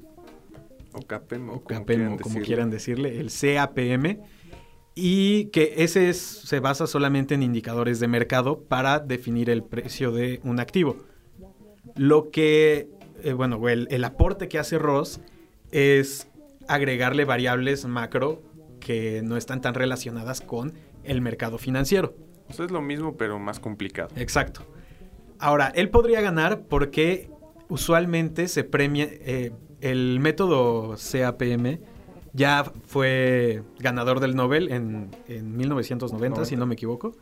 O 0.93 1.01
CAPEM, 1.01 1.49
o, 1.49 1.53
o 1.55 1.63
como 1.63 1.79
KPM, 1.81 1.85
quieran 1.85 2.13
o 2.13 2.17
como 2.17 2.35
decirle. 2.35 2.45
quieran 2.45 2.69
decirle, 2.69 3.19
el 3.19 3.29
CAPM, 3.29 4.21
y 4.95 5.45
que 5.47 5.73
ese 5.77 6.09
es- 6.09 6.19
se 6.21 6.59
basa 6.59 6.87
solamente 6.87 7.33
en 7.35 7.43
indicadores 7.43 7.99
de 7.99 8.07
mercado 8.07 8.61
para 8.63 8.99
definir 8.99 9.49
el 9.49 9.63
precio 9.63 10.11
de 10.11 10.39
un 10.43 10.59
activo. 10.59 10.97
Lo 11.95 12.29
que, 12.31 12.89
eh, 13.23 13.33
bueno, 13.33 13.67
el, 13.69 13.87
el 13.91 14.03
aporte 14.05 14.47
que 14.47 14.57
hace 14.59 14.77
Ross 14.77 15.19
es 15.71 16.27
agregarle 16.67 17.25
variables 17.25 17.85
macro 17.85 18.41
que 18.79 19.21
no 19.23 19.35
están 19.37 19.61
tan 19.61 19.73
relacionadas 19.73 20.41
con 20.41 20.73
el 21.03 21.21
mercado 21.21 21.57
financiero. 21.57 22.15
O 22.49 22.53
sea, 22.53 22.65
es 22.65 22.71
lo 22.71 22.81
mismo, 22.81 23.15
pero 23.17 23.39
más 23.39 23.59
complicado. 23.59 24.09
Exacto. 24.15 24.61
Ahora, 25.39 25.71
él 25.75 25.89
podría 25.89 26.21
ganar 26.21 26.61
porque 26.69 27.29
usualmente 27.67 28.47
se 28.47 28.63
premia 28.63 29.07
eh, 29.09 29.51
el 29.81 30.19
método 30.19 30.95
CAPM 31.11 31.79
ya 32.33 32.63
fue 32.85 33.63
ganador 33.79 34.19
del 34.19 34.35
Nobel 34.35 34.71
en, 34.71 35.09
en 35.27 35.55
1990, 35.55 36.45
si 36.45 36.55
no 36.55 36.65
me 36.65 36.73
equivoco. 36.73 37.15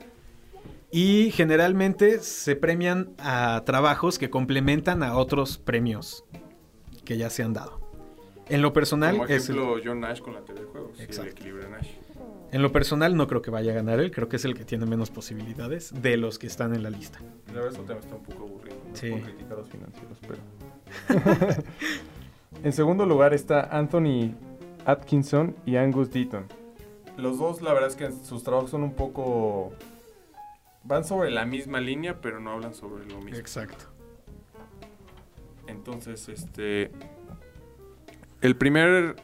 Y 0.91 1.31
generalmente 1.31 2.19
se 2.19 2.55
premian 2.55 3.13
a 3.19 3.61
trabajos 3.65 4.17
que 4.19 4.29
complementan 4.29 5.01
a 5.03 5.15
otros 5.17 5.57
premios 5.57 6.23
que 7.05 7.17
ya 7.17 7.29
se 7.29 7.43
han 7.43 7.53
dado. 7.53 7.79
En 8.49 8.61
lo 8.61 8.73
personal, 8.73 9.13
Como 9.17 9.25
es 9.25 9.49
el- 9.49 9.55
ejemplo, 9.55 9.81
John 9.83 9.99
Nash 10.01 10.19
con 10.19 10.33
la 10.33 10.41
teoría 10.41 10.63
de 10.65 10.69
juegos. 10.69 10.91
y 10.97 11.01
el 11.01 11.05
Exacto. 11.05 11.31
equilibrio 11.31 11.63
de 11.65 11.69
Nash. 11.71 11.89
En 12.53 12.61
lo 12.61 12.71
personal 12.71 13.15
no 13.17 13.27
creo 13.27 13.41
que 13.41 13.49
vaya 13.49 13.71
a 13.71 13.75
ganar 13.75 13.99
él, 13.99 14.11
creo 14.11 14.29
que 14.29 14.35
es 14.35 14.45
el 14.45 14.53
que 14.53 14.63
tiene 14.63 14.85
menos 14.85 15.09
posibilidades 15.09 15.91
de 16.01 16.17
los 16.17 16.37
que 16.37 16.45
están 16.45 16.75
en 16.75 16.83
la 16.83 16.91
lista. 16.91 17.19
La 17.47 17.61
verdad, 17.61 17.79
tema 17.81 17.99
está 17.99 18.15
un 18.15 18.23
poco 18.23 18.43
aburrido. 18.43 18.77
No 18.87 18.95
Sí. 18.95 19.11
criticar 19.11 19.53
a 19.53 19.55
los 19.55 19.69
financieros, 19.69 20.19
pero... 20.21 20.39
En 22.63 22.71
segundo 22.71 23.07
lugar 23.07 23.33
está 23.33 23.75
Anthony 23.77 24.35
Atkinson 24.85 25.55
y 25.65 25.77
Angus 25.77 26.11
Deaton. 26.11 26.45
Los 27.17 27.39
dos, 27.39 27.61
la 27.63 27.73
verdad 27.73 27.89
es 27.89 27.95
que 27.95 28.11
sus 28.11 28.43
trabajos 28.43 28.69
son 28.69 28.83
un 28.83 28.93
poco... 28.93 29.73
Van 30.83 31.03
sobre 31.03 31.31
la 31.31 31.45
misma 31.45 31.79
línea, 31.81 32.21
pero 32.21 32.39
no 32.39 32.51
hablan 32.51 32.75
sobre 32.75 33.05
lo 33.05 33.17
mismo. 33.19 33.39
Exacto. 33.39 33.85
Entonces, 35.67 36.29
este... 36.29 36.91
El 38.41 38.55
primer... 38.55 39.15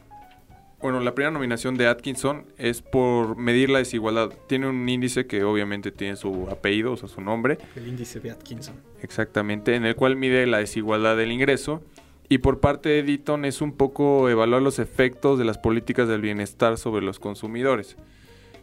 Bueno, 0.82 1.00
la 1.00 1.14
primera 1.14 1.30
nominación 1.30 1.76
de 1.76 1.86
Atkinson 1.88 2.46
es 2.56 2.80
por 2.80 3.36
medir 3.36 3.68
la 3.68 3.78
desigualdad. 3.80 4.30
Tiene 4.46 4.66
un 4.68 4.88
índice 4.88 5.26
que 5.26 5.44
obviamente 5.44 5.92
tiene 5.92 6.16
su 6.16 6.48
apellido, 6.50 6.92
o 6.92 6.96
sea, 6.96 7.08
su 7.08 7.20
nombre. 7.20 7.58
El 7.76 7.86
índice 7.88 8.18
de 8.20 8.30
Atkinson. 8.30 8.76
Exactamente, 9.02 9.74
en 9.74 9.84
el 9.84 9.94
cual 9.94 10.16
mide 10.16 10.46
la 10.46 10.58
desigualdad 10.58 11.16
del 11.18 11.32
ingreso. 11.32 11.82
Y 12.30 12.38
por 12.38 12.60
parte 12.60 12.88
de 12.88 13.02
Deaton 13.02 13.44
es 13.44 13.60
un 13.60 13.72
poco 13.72 14.28
evaluar 14.30 14.62
los 14.62 14.78
efectos 14.78 15.38
de 15.38 15.44
las 15.44 15.58
políticas 15.58 16.08
del 16.08 16.20
bienestar 16.22 16.78
sobre 16.78 17.04
los 17.04 17.18
consumidores. 17.18 17.96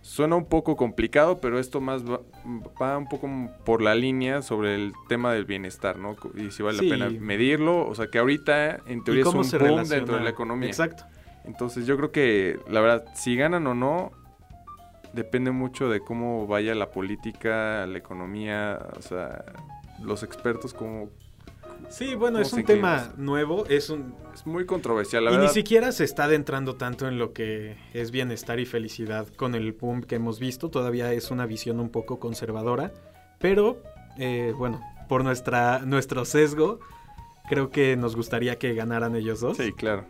Suena 0.02 0.38
un 0.38 0.46
poco 0.46 0.78
complicado, 0.78 1.40
pero 1.42 1.60
esto 1.60 1.82
más 1.82 2.02
va, 2.10 2.22
va 2.82 2.98
un 2.98 3.10
poco 3.10 3.30
por 3.66 3.82
la 3.82 3.94
línea 3.94 4.42
sobre 4.42 4.74
el 4.76 4.94
tema 5.10 5.34
del 5.34 5.44
bienestar, 5.46 5.98
¿no? 6.00 6.16
Y 6.38 6.52
si 6.52 6.64
vale 6.64 6.80
Sí. 6.80 6.90
la 6.90 7.08
pena 7.10 7.20
medirlo. 7.20 7.86
O 7.86 7.94
sea, 7.94 8.08
que 8.08 8.18
ahorita 8.18 8.78
en 8.88 9.04
teoría 9.04 9.24
es 9.24 9.28
un 9.28 9.34
boom 9.60 9.84
dentro 9.88 10.16
de 10.18 10.24
la 10.24 10.30
economía. 10.30 10.70
Exacto. 10.70 11.04
Entonces 11.48 11.88
yo 11.88 11.98
creo 11.98 12.12
que, 12.12 12.60
la 12.70 12.82
verdad, 12.82 13.06
si 13.16 13.36
ganan 13.36 13.66
o 13.66 13.74
no, 13.74 14.12
depende 15.14 15.52
mucho 15.52 15.90
de 15.90 16.02
cómo 16.02 16.46
vaya 16.46 16.76
la 16.76 16.92
política, 16.92 17.88
la 17.88 17.98
economía, 17.98 18.86
o 18.98 19.02
sea, 19.02 19.46
los 20.04 20.22
expertos 20.24 20.74
cómo, 20.74 21.10
Sí, 21.90 22.16
bueno, 22.16 22.38
¿Cómo 22.38 22.46
es 22.48 22.54
un 22.54 22.64
tema 22.64 23.14
nuevo, 23.18 23.66
es 23.68 23.90
un... 23.90 24.14
Es 24.34 24.46
muy 24.46 24.66
controversial, 24.66 25.24
la 25.24 25.32
y 25.32 25.34
verdad. 25.36 25.48
ni 25.48 25.54
siquiera 25.54 25.92
se 25.92 26.04
está 26.04 26.26
adentrando 26.26 26.76
tanto 26.76 27.08
en 27.08 27.18
lo 27.18 27.34
que 27.34 27.78
es 27.94 28.12
bienestar 28.12 28.60
y 28.60 28.66
felicidad 28.66 29.28
con 29.36 29.56
el 29.56 29.72
boom 29.74 30.04
que 30.04 30.16
hemos 30.16 30.40
visto. 30.40 30.70
Todavía 30.70 31.12
es 31.14 31.32
una 31.32 31.46
visión 31.46 31.80
un 31.80 31.90
poco 31.90 32.20
conservadora. 32.20 32.92
Pero, 33.40 33.82
eh, 34.18 34.54
bueno, 34.58 34.82
por 35.08 35.24
nuestra, 35.24 35.80
nuestro 35.80 36.26
sesgo, 36.26 36.80
creo 37.50 37.70
que 37.70 37.96
nos 37.96 38.16
gustaría 38.16 38.58
que 38.60 38.74
ganaran 38.74 39.16
ellos 39.16 39.40
dos. 39.40 39.58
Sí, 39.58 39.72
claro. 39.72 40.06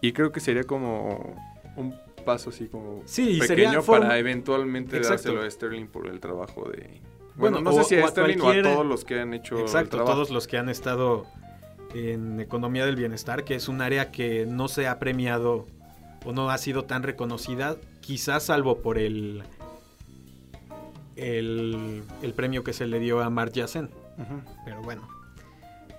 Y 0.00 0.12
creo 0.12 0.30
que 0.32 0.40
sería 0.40 0.64
como 0.64 1.34
un 1.76 1.94
paso 2.24 2.50
así 2.50 2.68
como 2.68 3.02
Sí, 3.06 3.38
pequeño 3.40 3.46
sería 3.46 3.80
para 3.82 4.18
eventualmente 4.18 4.96
Exacto. 4.96 5.28
dárselo 5.32 5.42
a 5.46 5.50
Sterling 5.50 5.86
por 5.86 6.06
el 6.08 6.20
trabajo 6.20 6.68
de... 6.68 7.00
Bueno, 7.36 7.58
Bueno, 7.58 7.60
no 7.62 7.70
o- 7.70 7.82
sé 7.82 7.84
si 7.96 8.00
o 8.00 8.04
a 8.04 8.08
a 8.08 8.10
Sterling 8.10 8.38
o 8.40 8.42
cualquier- 8.44 8.66
a 8.66 8.72
todos 8.74 8.86
los 8.86 9.04
que 9.04 9.20
han 9.20 9.32
hecho 9.34 9.56
el 9.56 9.62
Exacto, 9.62 9.90
trabajo. 9.96 10.12
todos 10.14 10.30
los 10.30 10.46
que 10.46 10.58
han 10.58 10.68
estado 10.68 11.26
en 11.94 12.40
economía 12.40 12.84
del 12.84 12.96
bienestar, 12.96 13.44
que 13.44 13.54
es 13.54 13.68
un 13.68 13.80
área 13.80 14.10
que 14.10 14.44
no 14.46 14.68
se 14.68 14.86
ha 14.88 14.98
premiado 14.98 15.66
o 16.26 16.32
no 16.32 16.50
ha 16.50 16.58
sido 16.58 16.84
tan 16.84 17.02
reconocida, 17.02 17.76
quizás 18.00 18.42
salvo 18.44 18.78
por 18.82 18.98
el, 18.98 19.42
el, 21.16 22.02
el 22.22 22.34
premio 22.34 22.62
que 22.64 22.72
se 22.72 22.86
le 22.86 22.98
dio 23.00 23.20
a 23.20 23.30
Mark. 23.30 23.52
Ujú. 23.56 24.40
Pero 24.64 24.82
bueno. 24.82 25.08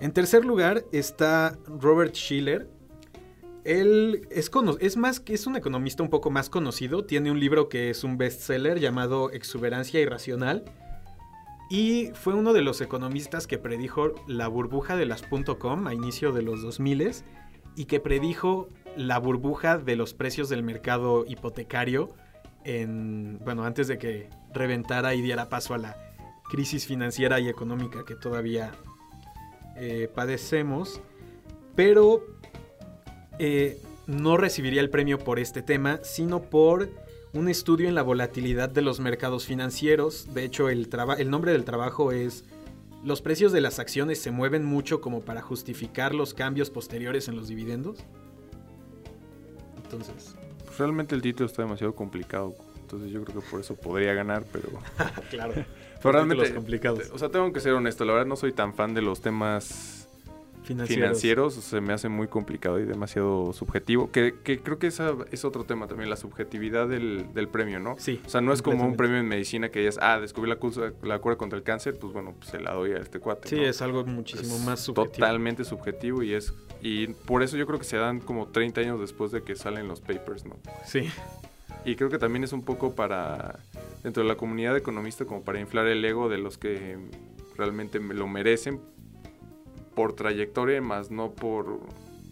En 0.00 0.12
tercer 0.12 0.44
lugar 0.44 0.84
está 0.92 1.56
Robert 1.66 2.14
Schiller. 2.14 2.68
Él 3.64 4.26
es, 4.30 4.96
más 4.96 5.22
es 5.26 5.46
un 5.46 5.56
economista 5.56 6.02
un 6.02 6.10
poco 6.10 6.30
más 6.30 6.48
conocido. 6.50 7.04
Tiene 7.04 7.30
un 7.30 7.40
libro 7.40 7.68
que 7.68 7.90
es 7.90 8.04
un 8.04 8.16
bestseller 8.16 8.80
llamado 8.80 9.30
Exuberancia 9.30 10.00
Irracional. 10.00 10.64
Y 11.70 12.10
fue 12.14 12.34
uno 12.34 12.52
de 12.52 12.62
los 12.62 12.80
economistas 12.80 13.46
que 13.46 13.58
predijo 13.58 14.14
la 14.26 14.48
burbuja 14.48 14.96
de 14.96 15.06
las 15.06 15.22
.com 15.58 15.86
a 15.86 15.94
inicio 15.94 16.32
de 16.32 16.42
los 16.42 16.62
2000 16.62 17.12
y 17.76 17.84
que 17.84 18.00
predijo 18.00 18.68
la 18.96 19.18
burbuja 19.18 19.78
de 19.78 19.94
los 19.94 20.12
precios 20.14 20.48
del 20.48 20.64
mercado 20.64 21.24
hipotecario 21.28 22.10
en 22.64 23.38
bueno, 23.44 23.64
antes 23.64 23.88
de 23.88 23.98
que 23.98 24.28
reventara 24.52 25.14
y 25.14 25.22
diera 25.22 25.48
paso 25.48 25.74
a 25.74 25.78
la 25.78 25.96
crisis 26.50 26.86
financiera 26.86 27.40
y 27.40 27.48
económica 27.48 28.04
que 28.04 28.16
todavía 28.16 28.72
eh, 29.76 30.10
padecemos, 30.12 31.00
pero 31.76 32.22
eh, 33.42 33.80
no 34.06 34.36
recibiría 34.36 34.82
el 34.82 34.90
premio 34.90 35.18
por 35.18 35.38
este 35.38 35.62
tema, 35.62 36.00
sino 36.02 36.42
por 36.42 36.90
un 37.32 37.48
estudio 37.48 37.88
en 37.88 37.94
la 37.94 38.02
volatilidad 38.02 38.68
de 38.68 38.82
los 38.82 39.00
mercados 39.00 39.46
financieros. 39.46 40.34
De 40.34 40.44
hecho, 40.44 40.68
el, 40.68 40.90
el 41.16 41.30
nombre 41.30 41.52
del 41.52 41.64
trabajo 41.64 42.12
es 42.12 42.44
Los 43.02 43.22
precios 43.22 43.50
de 43.52 43.62
las 43.62 43.78
acciones 43.78 44.20
se 44.20 44.30
mueven 44.30 44.66
mucho 44.66 45.00
como 45.00 45.22
para 45.22 45.40
justificar 45.40 46.14
los 46.14 46.34
cambios 46.34 46.68
posteriores 46.68 47.28
en 47.28 47.36
los 47.36 47.48
dividendos. 47.48 47.96
Entonces, 49.82 50.36
Pues 50.66 50.78
realmente 50.78 51.14
el 51.14 51.22
título 51.22 51.46
está 51.46 51.62
demasiado 51.62 51.94
complicado. 51.94 52.54
Entonces 52.82 53.10
yo 53.10 53.24
creo 53.24 53.40
que 53.40 53.48
por 53.48 53.60
eso 53.60 53.74
podría 53.74 54.12
ganar, 54.12 54.44
pero... 54.52 54.68
claro. 55.30 55.54
Pero 55.54 56.12
realmente... 56.12 56.42
Títulos 56.42 56.58
complicados. 56.62 57.10
O 57.10 57.18
sea, 57.18 57.30
tengo 57.30 57.50
que 57.54 57.60
ser 57.60 57.72
honesto. 57.72 58.04
La 58.04 58.12
verdad 58.12 58.26
no 58.26 58.36
soy 58.36 58.52
tan 58.52 58.74
fan 58.74 58.92
de 58.92 59.00
los 59.00 59.22
temas 59.22 59.99
Financieros. 60.74 61.04
financieros. 61.06 61.54
Se 61.54 61.80
me 61.80 61.92
hace 61.92 62.08
muy 62.08 62.28
complicado 62.28 62.78
y 62.78 62.84
demasiado 62.84 63.52
subjetivo. 63.52 64.10
Que, 64.10 64.34
que 64.44 64.60
creo 64.60 64.78
que 64.78 64.86
esa 64.86 65.14
es 65.30 65.44
otro 65.44 65.64
tema 65.64 65.86
también, 65.88 66.08
la 66.10 66.16
subjetividad 66.16 66.88
del, 66.88 67.26
del 67.34 67.48
premio, 67.48 67.80
¿no? 67.80 67.96
Sí. 67.98 68.20
O 68.24 68.28
sea, 68.28 68.40
no 68.40 68.52
es 68.52 68.62
como 68.62 68.84
un 68.84 68.96
premio 68.96 69.18
en 69.18 69.26
medicina 69.28 69.70
que 69.70 69.80
digas, 69.80 69.98
ah, 70.00 70.20
descubrí 70.20 70.48
la, 70.48 70.56
cura- 70.56 70.92
la 71.02 71.18
cura 71.18 71.36
contra 71.36 71.56
el 71.58 71.62
cáncer, 71.64 71.98
pues 71.98 72.12
bueno, 72.12 72.34
pues 72.38 72.50
se 72.50 72.60
la 72.60 72.72
doy 72.72 72.92
a 72.92 72.98
este 72.98 73.18
cuate. 73.20 73.48
Sí, 73.48 73.56
¿no? 73.56 73.62
es 73.62 73.82
algo 73.82 74.04
muchísimo 74.04 74.54
Es 74.56 74.64
más 74.64 74.80
subjetivo. 74.80 75.12
Totalmente 75.12 75.64
subjetivo 75.64 76.22
y 76.22 76.34
es... 76.34 76.52
Y 76.82 77.08
por 77.08 77.42
eso 77.42 77.56
yo 77.56 77.66
creo 77.66 77.78
que 77.78 77.84
se 77.84 77.96
dan 77.98 78.20
como 78.20 78.48
30 78.48 78.80
años 78.80 79.00
después 79.00 79.32
de 79.32 79.42
que 79.42 79.54
salen 79.56 79.86
los 79.88 80.00
papers, 80.00 80.46
¿no? 80.46 80.56
Sí. 80.86 81.10
Y 81.84 81.96
creo 81.96 82.08
que 82.10 82.18
también 82.18 82.44
es 82.44 82.52
un 82.52 82.62
poco 82.62 82.94
para, 82.94 83.58
dentro 84.02 84.22
de 84.22 84.28
la 84.28 84.36
comunidad 84.36 84.76
economista, 84.76 85.24
como 85.24 85.42
para 85.42 85.60
inflar 85.60 85.86
el 85.86 86.04
ego 86.04 86.28
de 86.28 86.38
los 86.38 86.58
que 86.58 86.96
realmente 87.56 88.00
me 88.00 88.14
lo 88.14 88.26
merecen 88.28 88.80
por 90.00 90.14
trayectoria, 90.14 90.80
más 90.80 91.10
no 91.10 91.32
por, 91.32 91.78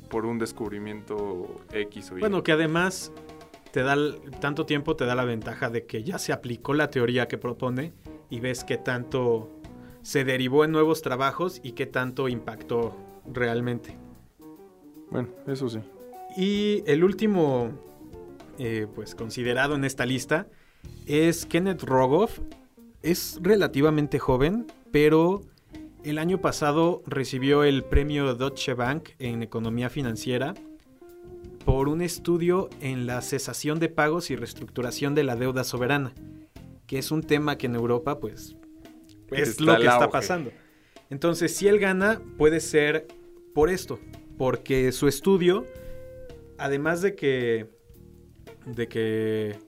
por 0.08 0.24
un 0.24 0.38
descubrimiento 0.38 1.60
X 1.70 2.12
o 2.12 2.16
Y. 2.16 2.20
Bueno, 2.20 2.42
que 2.42 2.52
además 2.52 3.12
te 3.72 3.82
da 3.82 3.94
tanto 4.40 4.64
tiempo 4.64 4.96
te 4.96 5.04
da 5.04 5.14
la 5.14 5.26
ventaja 5.26 5.68
de 5.68 5.84
que 5.84 6.02
ya 6.02 6.18
se 6.18 6.32
aplicó 6.32 6.72
la 6.72 6.88
teoría 6.88 7.28
que 7.28 7.36
propone 7.36 7.92
y 8.30 8.40
ves 8.40 8.64
qué 8.64 8.78
tanto 8.78 9.50
se 10.00 10.24
derivó 10.24 10.64
en 10.64 10.72
nuevos 10.72 11.02
trabajos 11.02 11.60
y 11.62 11.72
qué 11.72 11.84
tanto 11.84 12.30
impactó 12.30 12.96
realmente. 13.30 13.98
Bueno, 15.10 15.28
eso 15.46 15.68
sí. 15.68 15.80
Y 16.38 16.82
el 16.86 17.04
último, 17.04 17.72
eh, 18.58 18.86
pues 18.94 19.14
considerado 19.14 19.74
en 19.74 19.84
esta 19.84 20.06
lista, 20.06 20.46
es 21.06 21.44
Kenneth 21.44 21.82
Rogoff. 21.82 22.38
Es 23.02 23.38
relativamente 23.42 24.18
joven, 24.18 24.66
pero 24.90 25.42
el 26.04 26.18
año 26.18 26.40
pasado 26.40 27.02
recibió 27.06 27.64
el 27.64 27.84
premio 27.84 28.34
Deutsche 28.34 28.74
Bank 28.74 29.10
en 29.18 29.42
economía 29.42 29.90
financiera 29.90 30.54
por 31.64 31.88
un 31.88 32.00
estudio 32.00 32.70
en 32.80 33.06
la 33.06 33.20
cesación 33.20 33.78
de 33.78 33.88
pagos 33.88 34.30
y 34.30 34.36
reestructuración 34.36 35.14
de 35.14 35.24
la 35.24 35.36
deuda 35.36 35.64
soberana, 35.64 36.12
que 36.86 36.98
es 36.98 37.10
un 37.10 37.22
tema 37.22 37.58
que 37.58 37.66
en 37.66 37.74
Europa, 37.74 38.18
pues, 38.20 38.56
es 39.30 39.50
Está 39.50 39.64
lo 39.64 39.76
que 39.76 39.86
está 39.86 40.10
pasando. 40.10 40.50
Entonces, 41.10 41.54
si 41.54 41.68
él 41.68 41.78
gana, 41.78 42.22
puede 42.38 42.60
ser 42.60 43.06
por 43.54 43.68
esto, 43.68 43.98
porque 44.38 44.92
su 44.92 45.08
estudio, 45.08 45.66
además 46.56 47.02
de 47.02 47.14
que, 47.14 47.66
de 48.64 48.88
que, 48.88 49.58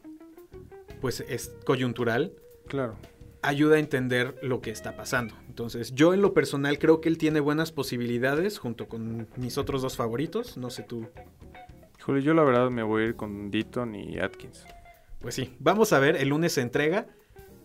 pues, 1.01 1.21
es 1.29 1.55
coyuntural, 1.67 2.33
Claro. 2.67 2.97
ayuda 3.43 3.77
a 3.77 3.79
entender 3.79 4.37
lo 4.43 4.63
que 4.63 4.71
está 4.71 4.97
pasando. 4.97 5.35
Entonces, 5.51 5.93
yo 5.97 6.15
en 6.15 6.23
lo 6.23 6.33
personal 6.33 6.79
creo 6.79 7.01
que 7.01 7.09
él 7.09 7.19
tiene 7.19 7.41
buenas 7.41 7.73
posibilidades 7.73 8.59
junto 8.61 8.87
con 8.87 9.27
mis 9.37 9.59
otros 9.59 9.83
dos 9.83 9.97
favoritos. 9.97 10.57
No 10.57 10.71
sé 10.71 10.85
tú. 10.85 11.09
Híjole, 11.99 12.23
yo 12.23 12.35
la 12.35 12.45
verdad 12.45 12.71
me 12.71 12.85
voy 12.85 13.03
a 13.03 13.07
ir 13.07 13.17
con 13.17 13.51
Deaton 13.51 13.97
y 13.97 14.21
Atkins. 14.21 14.65
Pues 15.21 15.35
sí, 15.35 15.57
vamos 15.59 15.93
a 15.93 15.99
ver, 15.99 16.15
el 16.15 16.29
lunes 16.29 16.53
se 16.53 16.61
entrega. 16.61 17.09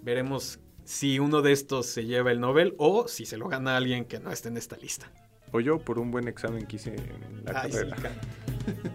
Veremos 0.02 0.60
si 0.84 1.19
uno 1.19 1.43
de 1.43 1.52
estos 1.52 1.86
se 1.86 2.06
lleva 2.06 2.32
el 2.32 2.39
Nobel 2.39 2.74
o 2.80 3.08
si 3.08 3.28
se 3.28 3.38
lo 3.38 3.48
gana 3.50 3.78
alguien 3.78 4.06
que 4.06 4.19
no 4.19 4.32
esté 4.32 4.50
en 4.50 4.58
esta 4.58 4.76
lista. 4.78 5.12
O 5.52 5.60
yo 5.60 5.78
por 5.78 6.00
un 6.00 6.10
buen 6.10 6.28
examen 6.28 6.65
que 6.65 6.78
hice 6.78 6.95
en 6.95 7.45
la 7.45 7.62
Ay, 7.62 7.71
carrera. 7.71 7.95
ca- 7.98 8.12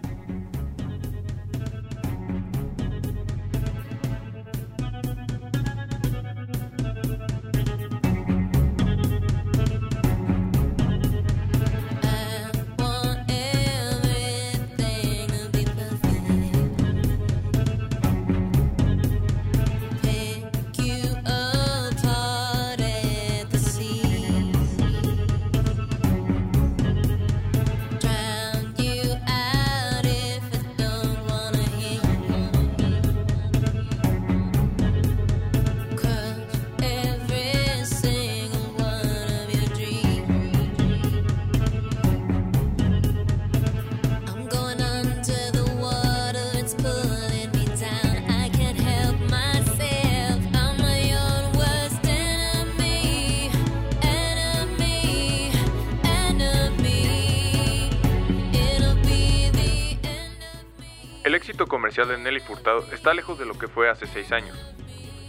éxito 61.61 61.67
comercial 61.67 62.07
de 62.07 62.17
Nelly 62.17 62.39
Furtado 62.39 62.83
está 62.91 63.13
lejos 63.13 63.37
de 63.37 63.45
lo 63.45 63.53
que 63.53 63.67
fue 63.67 63.87
hace 63.87 64.07
6 64.07 64.31
años. 64.31 64.73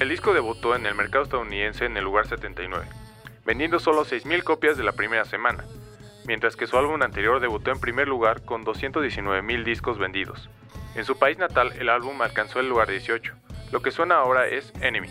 El 0.01 0.09
disco 0.09 0.33
debutó 0.33 0.75
en 0.75 0.87
el 0.87 0.95
mercado 0.95 1.25
estadounidense 1.25 1.85
en 1.85 1.95
el 1.95 2.05
lugar 2.05 2.27
79, 2.27 2.87
vendiendo 3.45 3.79
solo 3.79 4.07
6.000 4.07 4.43
copias 4.43 4.79
de 4.79 4.83
la 4.83 4.93
primera 4.93 5.27
semana, 5.27 5.65
mientras 6.25 6.57
que 6.57 6.67
su 6.67 6.79
álbum 6.79 7.03
anterior 7.03 7.39
debutó 7.39 7.71
en 7.71 7.81
primer 7.81 8.09
lugar 8.09 8.47
con 8.47 8.65
219.000 8.65 9.63
discos 9.63 9.99
vendidos. 9.99 10.49
En 10.95 11.05
su 11.05 11.19
país 11.19 11.37
natal 11.37 11.75
el 11.79 11.91
álbum 11.91 12.23
alcanzó 12.23 12.61
el 12.61 12.69
lugar 12.71 12.89
18. 12.89 13.35
Lo 13.71 13.83
que 13.83 13.91
suena 13.91 14.15
ahora 14.15 14.47
es 14.47 14.73
Enemy. 14.81 15.11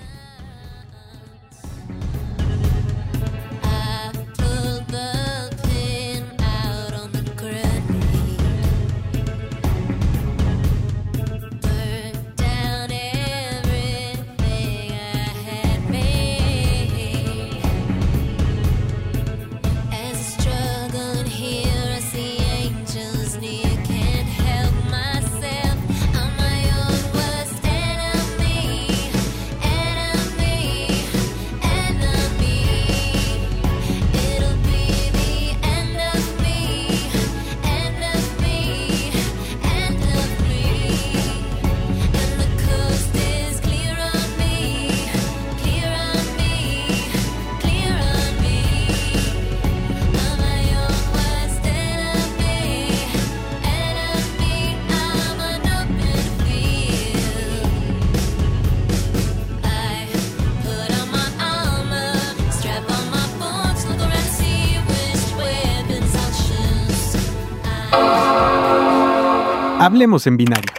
Hablemos 69.83 70.27
en 70.27 70.37
binario. 70.37 70.71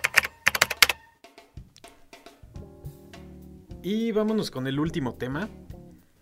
Y 3.82 4.12
vámonos 4.12 4.52
con 4.52 4.68
el 4.68 4.78
último 4.78 5.14
tema. 5.14 5.48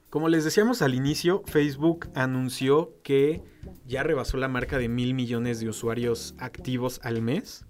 Como 0.09 0.31
les 0.31 0.45
decíamos 0.45 0.81
al 0.81 0.95
inicio, 0.95 1.43
Facebook 1.45 2.09
anunció 2.15 2.95
que 3.03 3.43
ya 3.85 4.03
rebasó 4.03 4.39
la 4.39 4.49
marca 4.49 4.79
de 4.79 4.89
mil 4.89 5.13
millones 5.13 5.61
de 5.61 5.69
usuarios 5.69 6.35
activos 6.39 7.03
al 7.03 7.21
mes. 7.21 7.67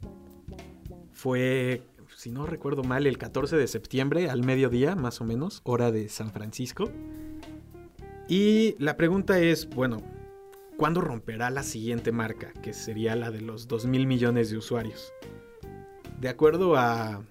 Fue, 1.11 1.83
si 2.15 2.31
no 2.31 2.47
recuerdo 2.47 2.85
mal, 2.85 3.09
el 3.09 3.19
14 3.19 3.57
de 3.57 3.67
septiembre 3.67 4.31
al 4.31 4.45
mediodía, 4.45 4.95
más 4.95 5.21
o 5.21 5.25
menos, 5.25 5.61
hora 5.65 5.91
de 5.91 6.09
San 6.09 6.31
Francisco. 6.31 6.89
Y 8.29 8.77
la 8.79 8.97
pregunta 8.97 9.41
es, 9.41 9.69
bueno, 9.71 10.05
¿cuándo 10.81 11.03
romperá 11.03 11.51
la 11.51 11.63
siguiente 11.63 12.11
marca? 12.11 12.55
Que 12.63 12.73
sería 12.73 13.15
la 13.15 13.31
de 13.31 13.43
los 13.43 13.69
2 13.69 13.85
mil 13.85 14.07
millones 14.07 14.49
de 14.49 14.57
usuarios. 14.57 15.13
De 16.19 16.31
acuerdo 16.31 16.75
a... 16.75 17.23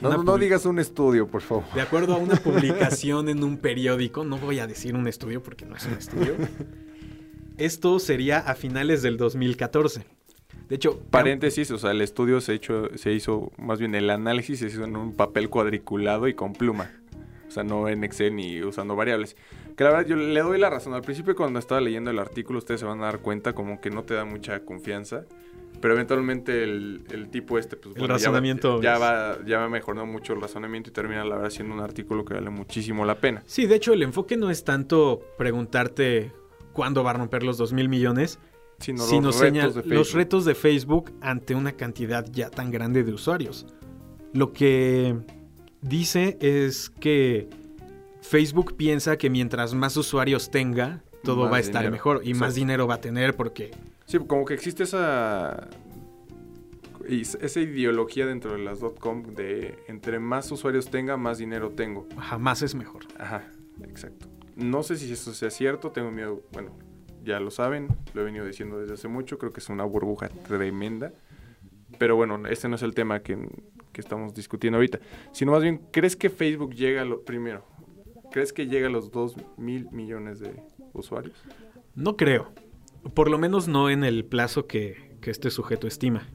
No, 0.00 0.22
no, 0.22 0.38
digas 0.38 0.64
un 0.66 0.78
estudio, 0.78 1.26
por 1.26 1.42
favor. 1.42 1.64
de 1.74 1.80
acuerdo 1.80 2.14
a 2.14 2.18
una 2.18 2.36
publicación 2.44 3.28
en 3.28 3.42
un 3.42 3.58
periódico, 3.58 4.22
no 4.22 4.38
voy 4.38 4.60
a 4.60 4.68
decir 4.68 4.94
un 4.94 5.08
estudio 5.08 5.42
porque 5.42 5.66
no 5.66 5.74
es 5.74 5.84
un 5.84 5.94
estudio, 5.94 6.36
esto 7.58 7.98
sería 7.98 8.38
a 8.38 8.54
finales 8.54 9.02
del 9.02 9.16
2014. 9.16 10.06
De 10.68 10.76
hecho, 10.76 11.00
Paréntesis, 11.10 11.72
o 11.72 11.78
sea, 11.78 11.90
el 11.90 12.00
estudio 12.00 12.40
se, 12.40 12.54
hecho, 12.54 12.96
se 12.96 13.12
hizo, 13.12 13.50
más 13.58 13.80
bien 13.80 13.96
el 13.96 14.08
análisis 14.10 14.60
se 14.60 14.68
hizo 14.68 14.84
en 14.84 14.94
un 14.94 15.12
papel 15.14 15.50
cuadriculado 15.50 16.28
y 16.28 16.34
con 16.34 16.52
pluma. 16.52 16.92
O 17.48 17.50
sea, 17.50 17.64
no 17.64 17.88
en 17.88 18.04
Excel 18.04 18.36
ni 18.36 18.62
usando 18.62 18.94
variables. 18.94 19.36
Que 19.76 19.84
la 19.84 19.90
verdad, 19.90 20.06
yo 20.06 20.16
le 20.16 20.40
doy 20.40 20.58
la 20.58 20.68
razón. 20.70 20.94
Al 20.94 21.02
principio 21.02 21.34
cuando 21.34 21.58
estaba 21.58 21.80
leyendo 21.80 22.10
el 22.10 22.18
artículo, 22.18 22.58
ustedes 22.58 22.80
se 22.80 22.86
van 22.86 23.00
a 23.00 23.04
dar 23.06 23.20
cuenta 23.20 23.54
como 23.54 23.80
que 23.80 23.90
no 23.90 24.02
te 24.04 24.14
da 24.14 24.24
mucha 24.24 24.60
confianza. 24.64 25.24
Pero 25.80 25.94
eventualmente 25.94 26.62
el, 26.64 27.04
el 27.10 27.30
tipo 27.30 27.56
este, 27.58 27.76
pues 27.76 27.94
El 27.96 28.02
ya 28.02 28.06
va- 28.08 28.12
razonamiento 28.14 28.82
ya, 28.82 28.98
va, 28.98 29.38
ya 29.46 29.60
va 29.60 29.68
mejorando 29.70 30.04
mucho 30.04 30.34
el 30.34 30.40
razonamiento 30.42 30.90
y 30.90 30.92
termina 30.92 31.24
la 31.24 31.36
verdad 31.36 31.50
siendo 31.50 31.72
un 31.74 31.80
artículo 31.80 32.24
que 32.24 32.34
vale 32.34 32.50
muchísimo 32.50 33.04
la 33.06 33.14
pena. 33.18 33.42
Sí, 33.46 33.66
de 33.66 33.76
hecho 33.76 33.94
el 33.94 34.02
enfoque 34.02 34.36
no 34.36 34.50
es 34.50 34.64
tanto 34.64 35.20
preguntarte 35.38 36.32
cuándo 36.74 37.02
va 37.02 37.10
a 37.10 37.14
romper 37.14 37.44
los 37.44 37.56
2 37.56 37.72
mil 37.72 37.88
millones, 37.88 38.38
Sino, 38.78 39.04
sino 39.04 39.28
los 39.28 39.36
señal- 39.36 39.68
retos 39.68 39.74
de 39.84 39.94
los 39.94 40.08
Facebook. 40.08 40.18
retos 40.18 40.44
de 40.44 40.54
Facebook 40.54 41.12
ante 41.22 41.54
una 41.54 41.72
cantidad 41.72 42.26
ya 42.30 42.50
tan 42.50 42.70
grande 42.70 43.02
de 43.04 43.12
usuarios. 43.14 43.66
Lo 44.34 44.52
que 44.52 45.16
dice 45.80 46.36
es 46.40 46.90
que 46.90 47.48
Facebook 48.22 48.76
piensa 48.76 49.16
que 49.16 49.30
mientras 49.30 49.74
más 49.74 49.96
usuarios 49.96 50.50
tenga, 50.50 51.02
todo 51.22 51.44
Más 51.44 51.52
va 51.52 51.56
a 51.56 51.60
estar 51.60 51.80
dinero. 51.82 51.92
mejor 51.92 52.20
y 52.24 52.34
más 52.34 52.54
dinero 52.54 52.86
va 52.86 52.94
a 52.94 53.00
tener 53.00 53.34
porque 53.36 53.70
Sí, 54.06 54.18
como 54.26 54.44
que 54.44 54.54
existe 54.54 54.82
esa 54.84 55.68
esa 57.08 57.60
ideología 57.60 58.26
dentro 58.26 58.52
de 58.52 58.58
las 58.58 58.78
.com 59.00 59.22
de 59.34 59.78
entre 59.88 60.18
más 60.20 60.50
usuarios 60.52 60.90
tenga, 60.90 61.16
más 61.16 61.38
dinero 61.38 61.70
tengo. 61.70 62.06
jamás 62.18 62.62
es 62.62 62.74
mejor. 62.74 63.02
Ajá, 63.18 63.48
exacto. 63.82 64.26
No 64.54 64.82
sé 64.82 64.96
si 64.96 65.10
eso 65.12 65.32
sea 65.34 65.50
cierto, 65.50 65.90
tengo 65.90 66.10
miedo, 66.10 66.42
bueno, 66.52 66.70
ya 67.24 67.40
lo 67.40 67.50
saben, 67.50 67.88
lo 68.14 68.20
he 68.20 68.24
venido 68.24 68.44
diciendo 68.44 68.78
desde 68.78 68.94
hace 68.94 69.08
mucho, 69.08 69.38
creo 69.38 69.52
que 69.52 69.60
es 69.60 69.68
una 69.70 69.84
burbuja 69.84 70.28
tremenda. 70.28 71.12
Pero 71.98 72.14
bueno, 72.16 72.46
este 72.46 72.68
no 72.68 72.76
es 72.76 72.82
el 72.82 72.94
tema 72.94 73.20
que, 73.20 73.36
que 73.92 74.00
estamos 74.00 74.32
discutiendo 74.34 74.76
ahorita, 74.76 75.00
sino 75.32 75.52
más 75.52 75.62
bien, 75.62 75.80
¿crees 75.90 76.14
que 76.16 76.30
Facebook 76.30 76.74
llega 76.74 77.02
a 77.02 77.04
lo 77.04 77.22
primero? 77.24 77.64
¿Crees 78.30 78.52
que 78.52 78.66
llega 78.66 78.86
a 78.88 78.90
los 78.90 79.10
2 79.10 79.36
mil 79.56 79.90
millones 79.90 80.40
de 80.40 80.62
usuarios? 80.92 81.36
No 81.94 82.16
creo. 82.16 82.52
Por 83.14 83.30
lo 83.30 83.38
menos 83.38 83.68
no 83.68 83.90
en 83.90 84.04
el 84.04 84.24
plazo 84.24 84.66
que, 84.66 85.16
que 85.20 85.30
este 85.30 85.50
sujeto 85.50 85.86
estima. 85.86 86.28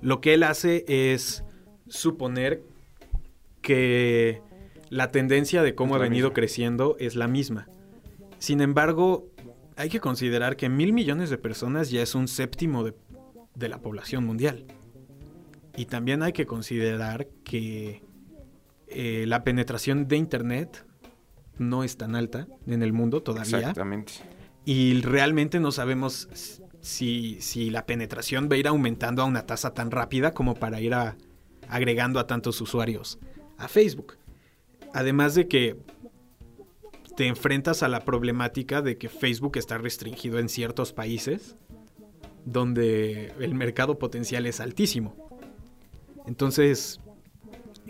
Lo 0.00 0.20
que 0.20 0.34
él 0.34 0.42
hace 0.42 0.84
es 0.88 1.44
suponer 1.88 2.62
que 3.62 4.42
la 4.88 5.10
tendencia 5.10 5.62
de 5.62 5.74
cómo 5.74 5.94
ha 5.94 5.98
venido 5.98 6.28
misma. 6.28 6.34
creciendo 6.34 6.96
es 6.98 7.16
la 7.16 7.28
misma. 7.28 7.68
Sin 8.38 8.60
embargo, 8.60 9.28
hay 9.76 9.88
que 9.88 10.00
considerar 10.00 10.56
que 10.56 10.68
mil 10.68 10.92
millones 10.92 11.30
de 11.30 11.38
personas 11.38 11.90
ya 11.90 12.02
es 12.02 12.14
un 12.14 12.28
séptimo 12.28 12.82
de, 12.82 12.94
de 13.54 13.68
la 13.68 13.80
población 13.80 14.24
mundial. 14.24 14.64
Y 15.76 15.86
también 15.86 16.22
hay 16.22 16.32
que 16.32 16.46
considerar 16.46 17.28
que 17.44 18.02
eh, 18.88 19.24
la 19.26 19.44
penetración 19.44 20.08
de 20.08 20.16
Internet 20.16 20.84
no 21.58 21.84
es 21.84 21.96
tan 21.96 22.14
alta 22.16 22.46
en 22.66 22.82
el 22.82 22.92
mundo 22.92 23.22
todavía. 23.22 23.58
Exactamente. 23.58 24.12
Y 24.64 25.00
realmente 25.02 25.60
no 25.60 25.72
sabemos 25.72 26.28
si, 26.80 27.40
si 27.40 27.70
la 27.70 27.86
penetración 27.86 28.48
va 28.50 28.54
a 28.56 28.58
ir 28.58 28.68
aumentando 28.68 29.22
a 29.22 29.24
una 29.24 29.46
tasa 29.46 29.74
tan 29.74 29.90
rápida 29.90 30.32
como 30.32 30.54
para 30.54 30.80
ir 30.80 30.94
a- 30.94 31.16
agregando 31.68 32.18
a 32.20 32.26
tantos 32.26 32.60
usuarios 32.60 33.18
a 33.58 33.68
Facebook. 33.68 34.16
Además 34.94 35.34
de 35.34 35.46
que 35.48 35.76
te 37.16 37.26
enfrentas 37.26 37.82
a 37.82 37.88
la 37.88 38.04
problemática 38.04 38.80
de 38.82 38.96
que 38.96 39.08
Facebook 39.08 39.56
está 39.58 39.76
restringido 39.78 40.38
en 40.38 40.48
ciertos 40.48 40.92
países 40.92 41.56
donde 42.46 43.32
el 43.38 43.54
mercado 43.54 43.98
potencial 43.98 44.46
es 44.46 44.60
altísimo. 44.60 45.14
Entonces, 46.26 47.00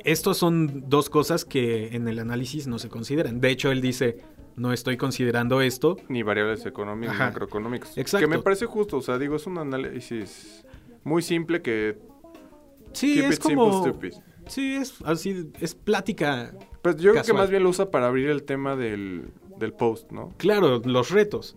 estos 0.05 0.37
son 0.39 0.85
dos 0.89 1.11
cosas 1.11 1.45
que 1.45 1.89
en 1.97 2.09
el 2.09 2.19
análisis 2.19 2.67
no 2.67 2.79
se 2.79 2.89
consideran. 2.89 3.41
De 3.41 3.51
hecho, 3.51 3.71
él 3.71 3.81
dice, 3.81 4.19
no 4.57 4.73
estoy 4.73 4.97
considerando 4.97 5.61
esto 5.61 5.97
Ni 6.09 6.23
variables 6.23 6.67
económicas, 6.67 7.15
Ajá. 7.15 7.27
macroeconómicas. 7.27 7.97
Exacto. 7.97 8.27
Que 8.29 8.37
me 8.37 8.43
parece 8.43 8.67
justo, 8.67 8.99
o 8.99 9.03
sea, 9.03 9.19
digo, 9.19 9.37
es 9.37 9.47
un 9.47 9.59
análisis 9.59 10.65
muy 11.05 11.23
simple 11.23 11.63
que 11.63 11.99
Sí, 12.93 13.15
keep 13.15 13.25
es 13.27 13.37
it 13.37 13.43
simple, 13.43 13.57
como. 13.57 13.83
stupid. 13.87 14.13
Sí, 14.47 14.75
es 14.75 14.95
así, 15.05 15.51
es 15.61 15.75
plática. 15.77 16.53
Pues 16.83 16.97
yo 16.97 17.13
creo 17.13 17.23
que 17.23 17.33
más 17.33 17.51
bien 17.51 17.63
lo 17.63 17.69
usa 17.69 17.91
para 17.91 18.09
abrir 18.09 18.29
el 18.31 18.43
tema 18.43 18.75
del, 18.75 19.31
del 19.59 19.73
post, 19.73 20.11
¿no? 20.11 20.33
Claro, 20.39 20.81
los 20.85 21.11
retos. 21.11 21.57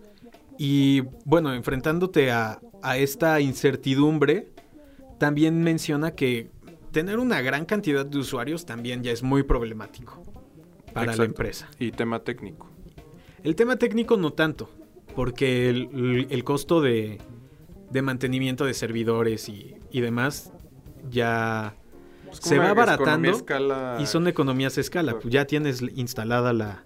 Y 0.58 1.02
bueno, 1.24 1.52
enfrentándote 1.52 2.30
a, 2.30 2.60
a 2.82 2.96
esta 2.98 3.40
incertidumbre, 3.40 4.52
también 5.18 5.62
menciona 5.64 6.12
que 6.12 6.50
tener 6.94 7.18
una 7.18 7.42
gran 7.42 7.66
cantidad 7.66 8.06
de 8.06 8.16
usuarios 8.16 8.64
también 8.64 9.02
ya 9.02 9.12
es 9.12 9.22
muy 9.22 9.42
problemático 9.42 10.22
para 10.94 11.14
la 11.14 11.24
empresa. 11.24 11.68
Y 11.78 11.90
tema 11.90 12.20
técnico. 12.20 12.70
El 13.42 13.54
tema 13.56 13.76
técnico 13.76 14.16
no 14.16 14.32
tanto, 14.32 14.70
porque 15.14 15.68
el, 15.68 16.26
el 16.30 16.44
costo 16.44 16.80
de, 16.80 17.18
de 17.90 18.00
mantenimiento 18.02 18.64
de 18.64 18.72
servidores 18.72 19.48
y, 19.50 19.74
y 19.90 20.00
demás 20.00 20.50
ya 21.10 21.74
Es 22.32 22.38
se 22.38 22.58
va 22.58 22.70
abaratando 22.70 23.28
escala- 23.30 23.98
y 24.00 24.06
son 24.06 24.26
economías 24.28 24.78
a 24.78 24.80
escala. 24.80 25.12
Claro. 25.12 25.20
Pues 25.20 25.34
ya 25.34 25.44
tienes 25.44 25.82
instalada 25.96 26.52
la, 26.54 26.84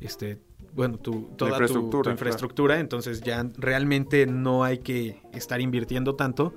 este, 0.00 0.38
bueno, 0.74 0.98
tu, 0.98 1.30
toda 1.36 1.50
tu- 1.50 1.54
infraestructura, 1.56 2.02
tu, 2.02 2.10
infraestructura, 2.10 2.80
entonces 2.80 3.20
ya 3.20 3.46
realmente 3.56 4.26
no 4.26 4.64
hay 4.64 4.78
que 4.78 5.20
estar 5.32 5.60
invirtiendo 5.60 6.16
tanto. 6.16 6.54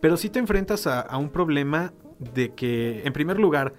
Pero 0.00 0.16
sí 0.16 0.28
te 0.28 0.38
enfrentas 0.38 0.86
a, 0.86 1.16
un 1.16 1.28
problema 1.28 1.92
de 2.18 2.54
que, 2.54 3.02
en 3.04 3.12
primer 3.12 3.38
lugar, 3.38 3.74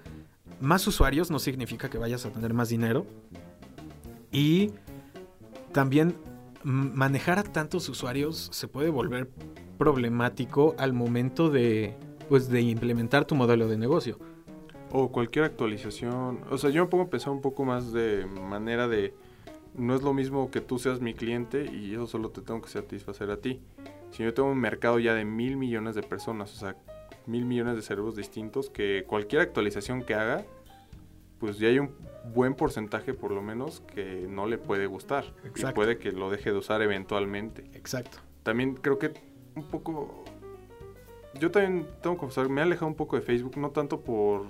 más 0.60 0.86
usuarios 0.88 1.32
no 1.32 1.39
significa 1.39 1.89
que 1.89 1.97
vayas 1.97 2.25
a 2.25 2.32
tener 2.32 2.53
más 2.53 2.69
dinero. 2.69 3.05
Y 4.32 4.71
también 5.71 6.15
manejar 6.63 7.39
a 7.39 7.43
tantos 7.43 7.88
usuarios 7.88 8.49
se 8.51 8.67
puede 8.67 8.89
volver 8.89 9.29
problemático 9.77 10.75
al 10.77 10.91
momento 10.91 11.49
de, 11.49 11.95
pues, 12.27 12.49
de 12.49 12.62
implementar 12.62 13.23
tu 13.25 13.36
modelo 13.36 13.67
de 13.67 13.77
negocio. 13.77 14.19
O 14.91 15.12
cualquier 15.12 15.45
actualización. 15.45 16.41
O 16.49 16.58
sea, 16.58 16.69
yo 16.69 16.84
me 16.84 16.89
pongo 16.89 17.05
a 17.05 17.10
pensar 17.10 17.32
un 17.32 17.41
poco 17.41 17.63
más 17.63 17.93
de 17.93 18.25
manera 18.25 18.88
de... 18.88 19.13
No 19.75 19.95
es 19.95 20.01
lo 20.01 20.13
mismo 20.13 20.49
que 20.51 20.62
tú 20.62 20.79
seas 20.79 20.99
mi 20.99 21.13
cliente 21.13 21.71
y 21.71 21.93
eso 21.93 22.08
solo 22.08 22.32
te 22.32 22.41
tengo 22.41 22.60
que 22.60 22.69
satisfacer 22.69 23.29
a 23.29 23.38
ti. 23.38 23.62
Si 24.11 24.23
yo 24.23 24.33
tengo 24.33 24.49
un 24.49 24.59
mercado 24.59 24.99
ya 24.99 25.13
de 25.13 25.25
mil 25.25 25.57
millones 25.57 25.95
de 25.95 26.03
personas, 26.03 26.53
o 26.53 26.57
sea, 26.57 26.75
mil 27.25 27.45
millones 27.45 27.75
de 27.75 27.81
cerebros 27.81 28.15
distintos, 28.15 28.69
que 28.69 29.05
cualquier 29.07 29.41
actualización 29.41 30.03
que 30.03 30.15
haga, 30.15 30.45
pues 31.39 31.59
ya 31.59 31.69
hay 31.69 31.79
un 31.79 31.95
buen 32.33 32.53
porcentaje 32.53 33.13
por 33.13 33.31
lo 33.31 33.41
menos 33.41 33.81
que 33.81 34.27
no 34.27 34.47
le 34.47 34.57
puede 34.57 34.87
gustar. 34.87 35.25
Y 35.43 35.47
Exacto. 35.47 35.75
puede 35.75 35.97
que 35.97 36.11
lo 36.11 36.29
deje 36.29 36.51
de 36.51 36.57
usar 36.57 36.81
eventualmente. 36.81 37.65
Exacto. 37.73 38.17
También 38.43 38.75
creo 38.75 38.99
que 38.99 39.13
un 39.55 39.63
poco... 39.63 40.23
Yo 41.39 41.51
también 41.51 41.87
tengo 42.01 42.15
que 42.15 42.21
confesar, 42.21 42.49
me 42.49 42.61
he 42.61 42.63
alejado 42.63 42.87
un 42.87 42.95
poco 42.95 43.15
de 43.15 43.21
Facebook, 43.21 43.57
no 43.57 43.69
tanto 43.69 44.01
por 44.01 44.47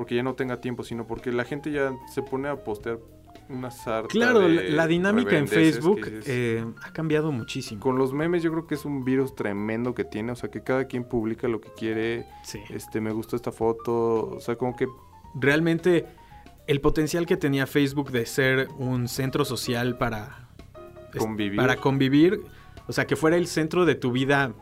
porque 0.00 0.14
ya 0.14 0.22
no 0.22 0.34
tenga 0.34 0.62
tiempo, 0.62 0.82
sino 0.82 1.06
porque 1.06 1.30
la 1.30 1.44
gente 1.44 1.70
ya 1.70 1.94
se 2.08 2.22
pone 2.22 2.48
a 2.48 2.64
postear 2.64 3.00
una 3.50 3.70
sarta 3.70 4.08
Claro, 4.08 4.48
la, 4.48 4.62
de 4.62 4.70
la 4.70 4.86
dinámica 4.86 5.36
en 5.36 5.48
Facebook 5.48 6.00
eh, 6.26 6.64
ha 6.82 6.92
cambiado 6.92 7.32
muchísimo. 7.32 7.80
con 7.80 7.98
los 7.98 8.12
memes 8.12 8.42
yo 8.42 8.50
creo 8.52 8.66
que 8.66 8.74
es 8.76 8.84
un 8.84 9.04
virus 9.04 9.34
tremendo 9.34 9.94
que 9.94 10.04
tiene, 10.04 10.32
o 10.32 10.36
sea, 10.36 10.50
que 10.50 10.62
cada 10.62 10.84
quien 10.86 11.04
publica 11.04 11.48
lo 11.48 11.60
que 11.60 11.68
quiere, 11.76 12.26
Sí. 12.44 12.60
este, 12.70 13.00
me 13.00 13.12
gustó 13.12 13.36
esta 13.36 13.52
foto, 13.52 14.30
o 14.36 14.40
sea, 14.40 14.56
como 14.56 14.74
que 14.76 14.86
Realmente 15.34 16.06
el 16.66 16.80
potencial 16.80 17.24
que 17.26 17.36
tenía 17.36 17.66
Facebook 17.68 18.10
de 18.10 18.26
ser 18.26 18.68
un 18.78 19.06
centro 19.08 19.44
social 19.44 19.96
para 19.98 20.48
Convivir. 21.16 21.56
para 21.56 21.76
convivir, 21.76 22.40
O 22.88 22.92
sea, 22.92 23.06
que 23.06 23.14
fuera 23.16 23.36
el 23.36 23.46
centro 23.46 23.84
de 23.86 23.94
tu 23.94 24.10
vida, 24.10 24.52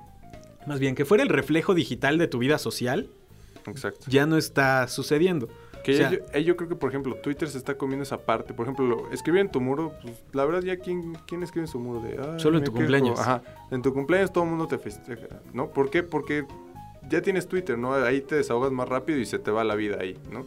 más 0.66 0.78
bien 0.80 0.94
que 0.94 1.04
fuera 1.06 1.22
el 1.22 1.28
reflejo 1.30 1.74
digital 1.74 2.18
de 2.18 2.26
tu 2.28 2.38
vida 2.38 2.58
social, 2.58 3.08
Exacto. 3.66 4.06
ya 4.08 4.26
no 4.26 4.36
está 4.36 4.86
sucediendo. 4.88 5.48
Que 5.84 5.92
O 5.92 5.96
sea- 5.96 6.10
yo, 6.10 6.38
yo 6.38 6.56
creo 6.56 6.68
que, 6.68 6.76
por 6.76 6.90
ejemplo, 6.90 7.14
Twitter 7.16 7.48
se 7.48 7.58
está 7.58 7.76
comiendo 7.76 8.02
esa 8.02 8.18
parte. 8.18 8.52
Por 8.54 8.66
ejemplo, 8.66 8.86
lo- 8.86 9.10
escribir 9.10 9.40
en 9.42 9.50
tu 9.50 9.60
muro, 9.60 9.92
pues, 10.02 10.22
la 10.32 10.44
verdad, 10.44 10.62
ya 10.62 10.76
quién, 10.78 11.14
quién 11.26 11.42
escribe 11.42 11.64
en 11.66 11.68
su 11.72 11.78
muro 11.78 12.00
de. 12.00 12.18
"Ay, 12.18 12.38
Solo 12.40 12.58
en 12.58 12.64
tu 12.64 12.72
quejo". 12.72 12.78
cumpleaños. 12.82 13.18
Ajá. 13.20 13.42
En 13.70 13.82
tu 13.82 13.92
cumpleaños 13.94 14.32
todo 14.32 14.44
el 14.44 14.50
mundo 14.50 14.66
te 14.66 14.78
festeja, 14.78 15.26
¿no? 15.52 15.68
¿Por 15.70 15.90
qué? 15.90 16.02
Porque 16.02 16.44
ya 17.08 17.22
tienes 17.22 17.46
Twitter, 17.48 17.78
¿no? 17.78 17.94
Ahí 17.94 18.20
te 18.20 18.34
desahogas 18.34 18.72
más 18.72 18.88
rápido 18.88 19.18
y 19.18 19.24
se 19.26 19.38
te 19.38 19.50
va 19.50 19.64
la 19.64 19.74
vida 19.74 19.96
ahí, 20.00 20.18
¿no? 20.30 20.44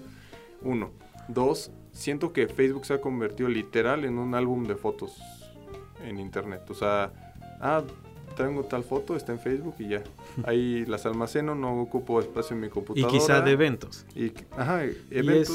Uno. 0.62 0.91
Dos, 1.28 1.72
siento 1.91 2.34
que 2.34 2.48
Facebook 2.48 2.86
se 2.86 2.94
ha 2.96 3.02
convertido 3.02 3.50
literal 3.50 4.06
en 4.06 4.17
un 4.20 4.36
álbum 4.36 4.65
de 4.65 4.76
fotos 4.76 5.17
en 6.06 6.20
internet. 6.20 6.62
O 6.70 6.74
sea, 6.74 7.12
ah, 7.62 7.84
tengo 8.36 8.63
tal 8.63 8.84
foto, 8.84 9.15
está 9.15 9.32
en 9.32 9.39
Facebook 9.39 9.76
y 9.80 9.89
ya. 9.89 10.04
Ahí 10.44 10.86
las 10.86 11.06
almaceno, 11.06 11.56
no 11.56 11.82
ocupo 11.82 12.20
espacio 12.20 12.56
en 12.56 12.62
mi 12.62 12.67
Y 12.67 12.70
computadora. 12.70 13.12
quizá 13.12 13.41
de 13.41 13.52
eventos. 13.52 14.06
Y, 14.15 14.32
ajá, 14.58 14.86
Y 14.86 14.96
eventos 15.12 15.50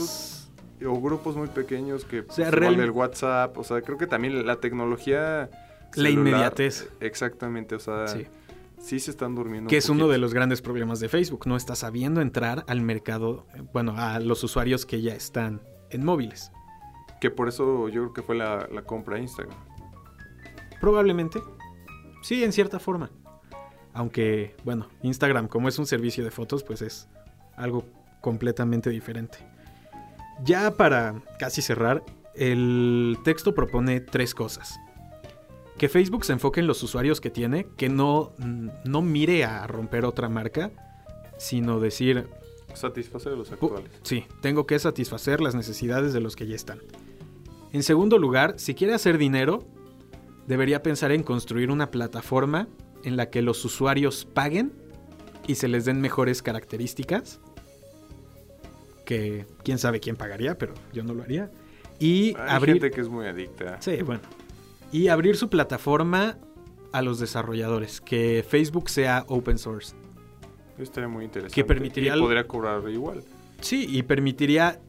es- 0.80 0.86
o 0.86 1.00
grupos 1.00 1.36
muy 1.36 1.48
pequeños 1.48 2.04
que 2.04 2.20
O 2.20 2.32
sea, 2.32 2.50
real- 2.50 2.78
el 2.80 2.90
WhatsApp, 2.90 3.56
o 3.56 3.64
sea, 3.64 3.80
creo 3.82 3.96
que 3.98 4.06
también 4.06 4.46
la 4.46 4.56
tecnología 4.60 5.50
La 5.94 6.10
inmediatez. 6.10 6.88
Exactamente, 7.00 7.74
o 7.74 7.78
sea, 7.78 8.06
Sí. 8.08 8.26
sí, 8.78 8.98
se 9.00 9.10
están 9.10 9.34
durmiendo. 9.34 9.68
Que 9.70 9.76
un 9.76 9.78
es 9.78 9.88
uno 9.88 10.08
de 10.08 10.18
los 10.18 10.34
grandes 10.34 10.60
problemas 10.60 11.00
de 11.00 11.08
Facebook. 11.08 11.46
No 11.46 11.56
está 11.56 11.74
sabiendo 11.74 12.20
entrar 12.20 12.64
al 12.68 12.82
mercado, 12.82 13.46
bueno, 13.72 13.94
a 13.96 14.20
los 14.20 14.44
usuarios 14.44 14.84
que 14.84 15.00
ya 15.00 15.14
están 15.14 15.62
en 15.90 16.04
móviles. 16.04 16.52
que 17.18 17.30
por 17.30 17.48
eso 17.48 17.88
yo 17.88 18.02
creo 18.02 18.12
que 18.12 18.22
fue 18.22 18.36
la, 18.36 18.68
la 18.70 18.82
compra 18.82 19.16
de 19.16 19.22
Instagram. 19.22 19.56
Probablemente. 20.80 21.40
Sí, 22.26 22.42
en 22.42 22.52
cierta 22.52 22.80
forma. 22.80 23.12
Aunque, 23.94 24.56
bueno, 24.64 24.88
Instagram 25.04 25.46
como 25.46 25.68
es 25.68 25.78
un 25.78 25.86
servicio 25.86 26.24
de 26.24 26.32
fotos, 26.32 26.64
pues 26.64 26.82
es 26.82 27.08
algo 27.54 27.84
completamente 28.20 28.90
diferente. 28.90 29.38
Ya 30.42 30.72
para 30.76 31.22
casi 31.38 31.62
cerrar, 31.62 32.02
el 32.34 33.16
texto 33.22 33.54
propone 33.54 34.00
tres 34.00 34.34
cosas. 34.34 34.76
Que 35.78 35.88
Facebook 35.88 36.24
se 36.24 36.32
enfoque 36.32 36.58
en 36.58 36.66
los 36.66 36.82
usuarios 36.82 37.20
que 37.20 37.30
tiene, 37.30 37.68
que 37.76 37.88
no, 37.88 38.32
no 38.84 39.02
mire 39.02 39.44
a 39.44 39.64
romper 39.68 40.04
otra 40.04 40.28
marca, 40.28 40.72
sino 41.38 41.78
decir, 41.78 42.26
Satisfacer 42.74 43.34
a 43.34 43.36
los 43.36 43.52
actuales. 43.52 43.92
Sí, 44.02 44.24
tengo 44.42 44.66
que 44.66 44.80
satisfacer 44.80 45.40
las 45.40 45.54
necesidades 45.54 46.12
de 46.12 46.18
los 46.18 46.34
que 46.34 46.48
ya 46.48 46.56
están. 46.56 46.80
En 47.72 47.84
segundo 47.84 48.18
lugar, 48.18 48.54
si 48.58 48.74
quiere 48.74 48.94
hacer 48.94 49.16
dinero, 49.16 49.64
debería 50.46 50.82
pensar 50.82 51.12
en 51.12 51.22
construir 51.22 51.70
una 51.70 51.90
plataforma 51.90 52.68
en 53.04 53.16
la 53.16 53.30
que 53.30 53.42
los 53.42 53.64
usuarios 53.64 54.24
paguen 54.24 54.72
y 55.46 55.56
se 55.56 55.68
les 55.68 55.84
den 55.84 56.00
mejores 56.00 56.42
características. 56.42 57.40
Que 59.04 59.46
quién 59.62 59.78
sabe 59.78 60.00
quién 60.00 60.16
pagaría, 60.16 60.58
pero 60.58 60.74
yo 60.92 61.04
no 61.04 61.14
lo 61.14 61.22
haría. 61.22 61.50
Y 61.98 62.34
Hay 62.38 62.56
abrir. 62.56 62.74
gente 62.74 62.90
que 62.90 63.00
es 63.00 63.08
muy 63.08 63.26
adicta. 63.26 63.80
Sí, 63.80 64.02
bueno. 64.02 64.20
Y 64.92 65.08
abrir 65.08 65.36
su 65.36 65.48
plataforma 65.48 66.38
a 66.92 67.02
los 67.02 67.20
desarrolladores. 67.20 68.00
Que 68.00 68.44
Facebook 68.48 68.90
sea 68.90 69.24
open 69.28 69.58
source. 69.58 69.94
Estaría 70.78 71.08
muy 71.08 71.24
interesante. 71.24 71.54
Que 71.54 71.64
permitiría 71.64 72.16
Y 72.16 72.20
podría 72.20 72.46
cobrar 72.46 72.88
igual. 72.88 73.22
Sí, 73.60 73.86
y 73.88 74.02
permitiría 74.02 74.80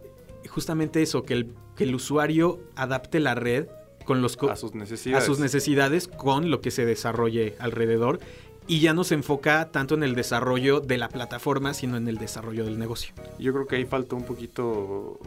justamente 0.49 1.01
eso, 1.01 1.23
que 1.23 1.33
el, 1.33 1.53
que 1.75 1.83
el 1.83 1.95
usuario 1.95 2.59
adapte 2.75 3.19
la 3.19 3.35
red 3.35 3.67
con 4.07 4.21
los 4.23 4.37
A 4.49 4.55
sus 4.55 4.73
a 4.73 4.77
necesidades. 4.77 5.25
sus 5.25 5.37
necesidades 5.39 6.07
con 6.07 6.49
lo 6.49 6.61
que 6.61 6.71
se 6.71 6.85
desarrolle 6.85 7.55
alrededor 7.59 8.19
y 8.65 8.79
ya 8.79 8.93
no 8.93 9.03
se 9.03 9.13
enfoca 9.13 9.69
tanto 9.71 9.93
en 9.95 10.03
el 10.03 10.15
desarrollo 10.15 10.79
de 10.79 10.97
la 10.97 11.09
plataforma, 11.09 11.73
sino 11.73 11.95
en 11.97 12.07
el 12.07 12.17
desarrollo 12.17 12.65
del 12.65 12.79
negocio. 12.79 13.13
Yo 13.37 13.53
creo 13.53 13.67
que 13.67 13.75
ahí 13.75 13.85
falta 13.85 14.15
un 14.15 14.23
poquito 14.23 15.19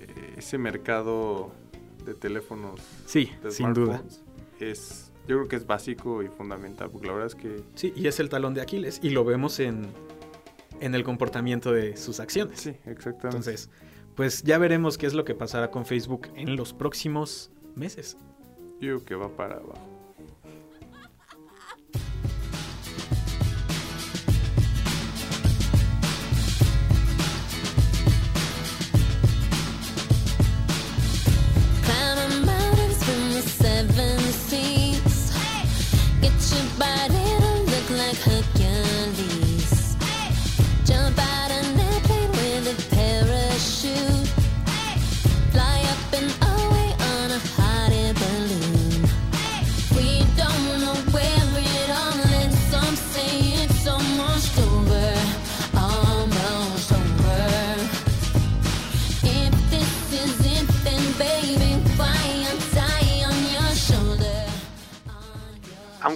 eh, 0.00 0.34
ese 0.38 0.56
mercado 0.58 1.50
de 2.06 2.14
teléfonos 2.14 2.80
Sí, 3.06 3.30
de 3.42 3.50
sin 3.50 3.74
duda. 3.74 4.02
Es, 4.58 5.10
yo 5.28 5.36
creo 5.36 5.48
que 5.48 5.56
es 5.56 5.66
básico 5.66 6.22
y 6.22 6.28
fundamental, 6.28 6.90
porque 6.90 7.06
la 7.08 7.12
verdad 7.12 7.28
es 7.28 7.34
que 7.34 7.62
Sí, 7.74 7.92
y 7.94 8.06
es 8.06 8.18
el 8.20 8.28
talón 8.28 8.54
de 8.54 8.60
Aquiles 8.62 8.98
y 9.02 9.10
lo 9.10 9.24
vemos 9.24 9.60
en, 9.60 9.86
en 10.80 10.94
el 10.94 11.04
comportamiento 11.04 11.72
de 11.72 11.96
sus 11.96 12.18
acciones. 12.20 12.60
sí, 12.60 12.70
exactamente. 12.86 13.26
Entonces, 13.50 13.70
pues 14.16 14.42
ya 14.42 14.58
veremos 14.58 14.98
qué 14.98 15.06
es 15.06 15.14
lo 15.14 15.24
que 15.24 15.34
pasará 15.34 15.70
con 15.70 15.86
Facebook 15.86 16.28
en 16.34 16.56
los 16.56 16.72
próximos 16.74 17.50
meses. 17.76 18.16
yo 18.80 19.04
que 19.04 19.14
va 19.14 19.28
para 19.28 19.56
abajo. 19.56 19.91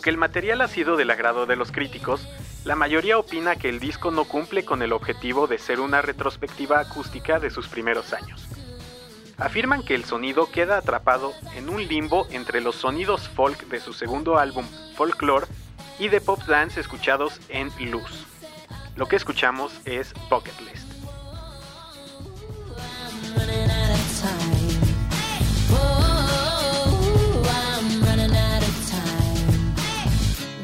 El 0.06 0.18
material 0.18 0.60
ha 0.60 0.68
sido 0.68 0.96
del 0.96 1.10
agrado 1.10 1.46
de 1.46 1.56
los 1.56 1.72
críticos, 1.72 2.28
la 2.64 2.76
mayoría 2.76 3.18
opina 3.18 3.56
que 3.56 3.68
el 3.68 3.80
disco 3.80 4.12
no 4.12 4.24
cumple 4.24 4.64
con 4.64 4.82
el 4.82 4.92
objetivo 4.92 5.48
de 5.48 5.58
ser 5.58 5.80
una 5.80 6.00
retrospectiva 6.00 6.78
acústica 6.78 7.40
de 7.40 7.50
sus 7.50 7.66
primeros 7.66 8.12
años. 8.12 8.46
Afirman 9.36 9.84
que 9.84 9.96
el 9.96 10.04
sonido 10.04 10.48
queda 10.48 10.78
atrapado 10.78 11.32
en 11.56 11.68
un 11.68 11.84
limbo 11.88 12.28
entre 12.30 12.60
los 12.60 12.76
sonidos 12.76 13.28
folk 13.28 13.66
de 13.66 13.80
su 13.80 13.92
segundo 13.92 14.38
álbum, 14.38 14.64
Folklore, 14.94 15.48
y 15.98 16.06
de 16.06 16.20
pop 16.20 16.40
dance 16.46 16.78
escuchados 16.78 17.40
en 17.48 17.72
Luz. 17.90 18.28
Lo 18.94 19.06
que 19.06 19.16
escuchamos 19.16 19.72
es 19.86 20.14
Bucket 20.30 20.60
List. 20.60 20.85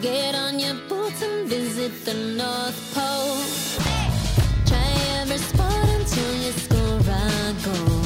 Get 0.02 0.34
on 0.34 0.58
your 0.58 0.74
boots 0.88 1.22
and 1.22 1.48
visit 1.48 2.04
the 2.04 2.14
North 2.14 2.74
Pole. 2.92 3.38
Try 4.66 4.90
every 5.20 5.38
sport 5.38 5.88
until 5.94 6.34
you 6.42 6.50
score 6.50 6.98
a 6.98 7.54
goal. 7.62 8.02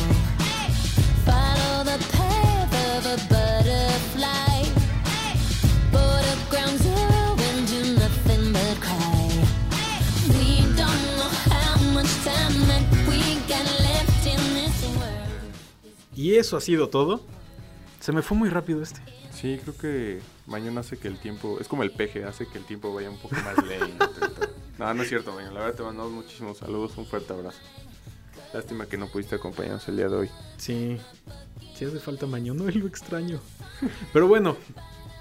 Follow 1.25 1.85
the 1.85 1.97
path 2.13 2.73
of 2.93 3.07
a 3.07 3.17
butterfly. 3.33 4.69
Go 5.91 6.05
to 6.27 6.37
ground 6.51 6.79
zero 6.85 7.35
and 7.49 7.67
do 7.67 7.81
nothing 7.99 8.53
but 8.53 8.77
cry. 8.79 9.31
We 10.29 10.69
don't 10.77 11.05
know 11.17 11.33
how 11.49 11.81
much 11.95 12.13
time 12.29 12.61
we 13.09 13.41
got 13.49 13.65
left 13.81 14.27
in 14.27 14.41
this 14.53 14.85
world. 14.99 15.55
Y 16.15 16.37
eso 16.37 16.59
ha 16.59 16.61
sido 16.61 16.91
todo. 16.91 17.23
Se 18.01 18.13
me 18.13 18.21
fue 18.21 18.37
muy 18.37 18.51
rápido 18.51 18.83
este. 18.83 19.01
Sí, 19.47 19.61
creo 19.63 19.77
que 19.77 20.21
mañana 20.49 20.81
hace 20.81 20.97
que 20.97 21.07
el 21.07 21.19
tiempo, 21.21 21.59
es 21.61 21.69
como 21.69 21.85
el 21.85 21.93
peje, 21.93 22.25
hace 22.25 22.49
que 22.49 22.59
el 22.59 22.65
tiempo 22.65 22.93
vaya 22.93 23.09
un 23.09 23.19
poco 23.19 23.37
más 23.37 23.65
lento. 23.65 24.11
no, 24.79 24.93
no 24.93 25.03
es 25.05 25.09
cierto, 25.09 25.33
mañana. 25.33 25.53
La 25.53 25.61
verdad 25.61 25.77
te 25.77 25.83
mandamos 25.85 26.11
muchísimos 26.11 26.59
saludos, 26.59 26.97
un 26.97 27.07
fuerte 27.07 27.33
abrazo. 27.33 27.61
Lástima 28.53 28.87
que 28.87 28.97
no 28.97 29.07
pudiste 29.07 29.37
acompañarnos 29.37 29.87
el 29.87 29.99
día 29.99 30.09
de 30.09 30.17
hoy. 30.17 30.31
Sí, 30.57 30.99
sí 31.77 31.85
hace 31.85 32.01
falta 32.01 32.27
mañana, 32.27 32.65
lo 32.75 32.89
extraño. 32.89 33.39
Pero 34.13 34.27
bueno, 34.27 34.57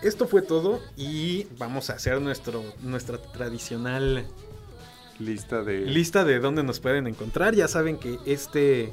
esto 0.02 0.28
fue 0.28 0.42
todo 0.42 0.82
y 0.98 1.46
vamos 1.60 1.92
a 1.92 1.94
hacer 1.94 2.20
nuestro, 2.20 2.64
nuestra 2.82 3.22
tradicional 3.22 4.26
Lista 5.20 5.62
de... 5.62 5.82
lista 5.82 6.26
de 6.26 6.40
dónde 6.40 6.64
nos 6.64 6.80
pueden 6.80 7.06
encontrar. 7.06 7.54
Ya 7.54 7.68
saben 7.68 8.00
que 8.00 8.18
este, 8.26 8.92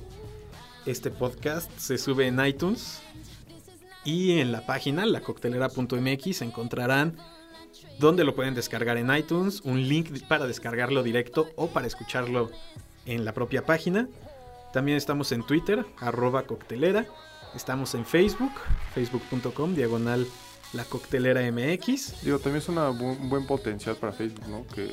este 0.84 1.10
podcast 1.10 1.70
se 1.78 1.96
sube 1.96 2.26
en 2.26 2.44
iTunes 2.44 3.00
y 4.04 4.40
en 4.40 4.52
la 4.52 4.66
página, 4.66 5.06
lacoctelera.mx, 5.06 6.42
encontrarán 6.42 7.16
dónde 7.98 8.24
lo 8.24 8.34
pueden 8.34 8.54
descargar 8.54 8.96
en 8.96 9.14
iTunes, 9.14 9.60
un 9.62 9.88
link 9.88 10.26
para 10.26 10.46
descargarlo 10.46 11.02
directo 11.02 11.48
o 11.56 11.68
para 11.68 11.86
escucharlo 11.86 12.50
en 13.06 13.24
la 13.24 13.32
propia 13.32 13.64
página. 13.64 14.08
También 14.72 14.96
estamos 14.96 15.32
en 15.32 15.44
Twitter, 15.44 15.84
arroba 15.98 16.44
coctelera. 16.44 17.06
Estamos 17.54 17.94
en 17.94 18.06
Facebook, 18.06 18.52
facebook.com, 18.94 19.74
diagonal 19.74 20.26
La 20.72 20.84
MX. 20.84 22.22
Digo, 22.22 22.38
también 22.38 22.62
es 22.62 22.68
un 22.68 23.28
buen 23.28 23.46
potencial 23.46 23.96
para 23.96 24.12
Facebook, 24.12 24.48
¿no? 24.48 24.66
Que 24.74 24.90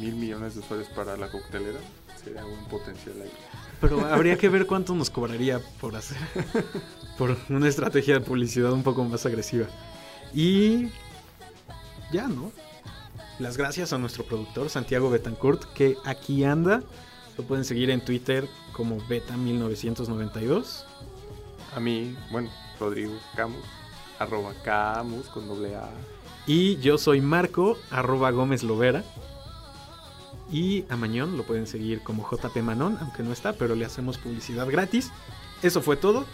mil 0.00 0.14
millones 0.14 0.54
de 0.54 0.60
usuarios 0.60 0.88
para 0.90 1.16
la 1.16 1.28
coctelera 1.28 1.80
sería 2.28 2.44
un 2.44 2.64
potencial 2.66 3.16
ahí. 3.22 3.32
Pero 3.80 4.04
habría 4.06 4.36
que 4.36 4.48
ver 4.48 4.66
cuánto 4.66 4.94
nos 4.94 5.10
cobraría 5.10 5.60
por 5.80 5.96
hacer. 5.96 6.18
por 7.18 7.36
una 7.48 7.68
estrategia 7.68 8.14
de 8.14 8.20
publicidad 8.20 8.72
un 8.72 8.82
poco 8.82 9.04
más 9.04 9.24
agresiva. 9.26 9.66
Y. 10.34 10.88
Ya, 12.12 12.26
¿no? 12.26 12.52
Las 13.38 13.56
gracias 13.56 13.92
a 13.92 13.98
nuestro 13.98 14.24
productor 14.24 14.68
Santiago 14.68 15.10
Betancourt, 15.10 15.64
que 15.72 15.96
aquí 16.04 16.44
anda. 16.44 16.82
Lo 17.36 17.44
pueden 17.44 17.64
seguir 17.64 17.90
en 17.90 18.04
Twitter 18.04 18.48
como 18.72 18.98
Beta1992. 19.02 20.84
A 21.76 21.80
mí, 21.80 22.16
bueno, 22.32 22.50
Rodrigo 22.80 23.12
Camus, 23.36 23.64
arroba 24.18 24.54
Camus 24.64 25.26
con 25.28 25.46
doble 25.46 25.76
A. 25.76 25.88
Y 26.46 26.78
yo 26.78 26.98
soy 26.98 27.20
Marco, 27.20 27.78
arroba 27.90 28.30
Gómez 28.30 28.64
Lovera. 28.64 29.04
Y 30.50 30.84
a 30.88 30.96
Mañón 30.96 31.36
lo 31.36 31.44
pueden 31.44 31.66
seguir 31.66 32.00
como 32.00 32.28
JP 32.28 32.56
Manon, 32.62 32.96
aunque 33.00 33.22
no 33.22 33.32
está, 33.32 33.52
pero 33.52 33.74
le 33.74 33.84
hacemos 33.84 34.18
publicidad 34.18 34.66
gratis. 34.70 35.10
Eso 35.62 35.82
fue 35.82 35.96
todo. 35.96 36.24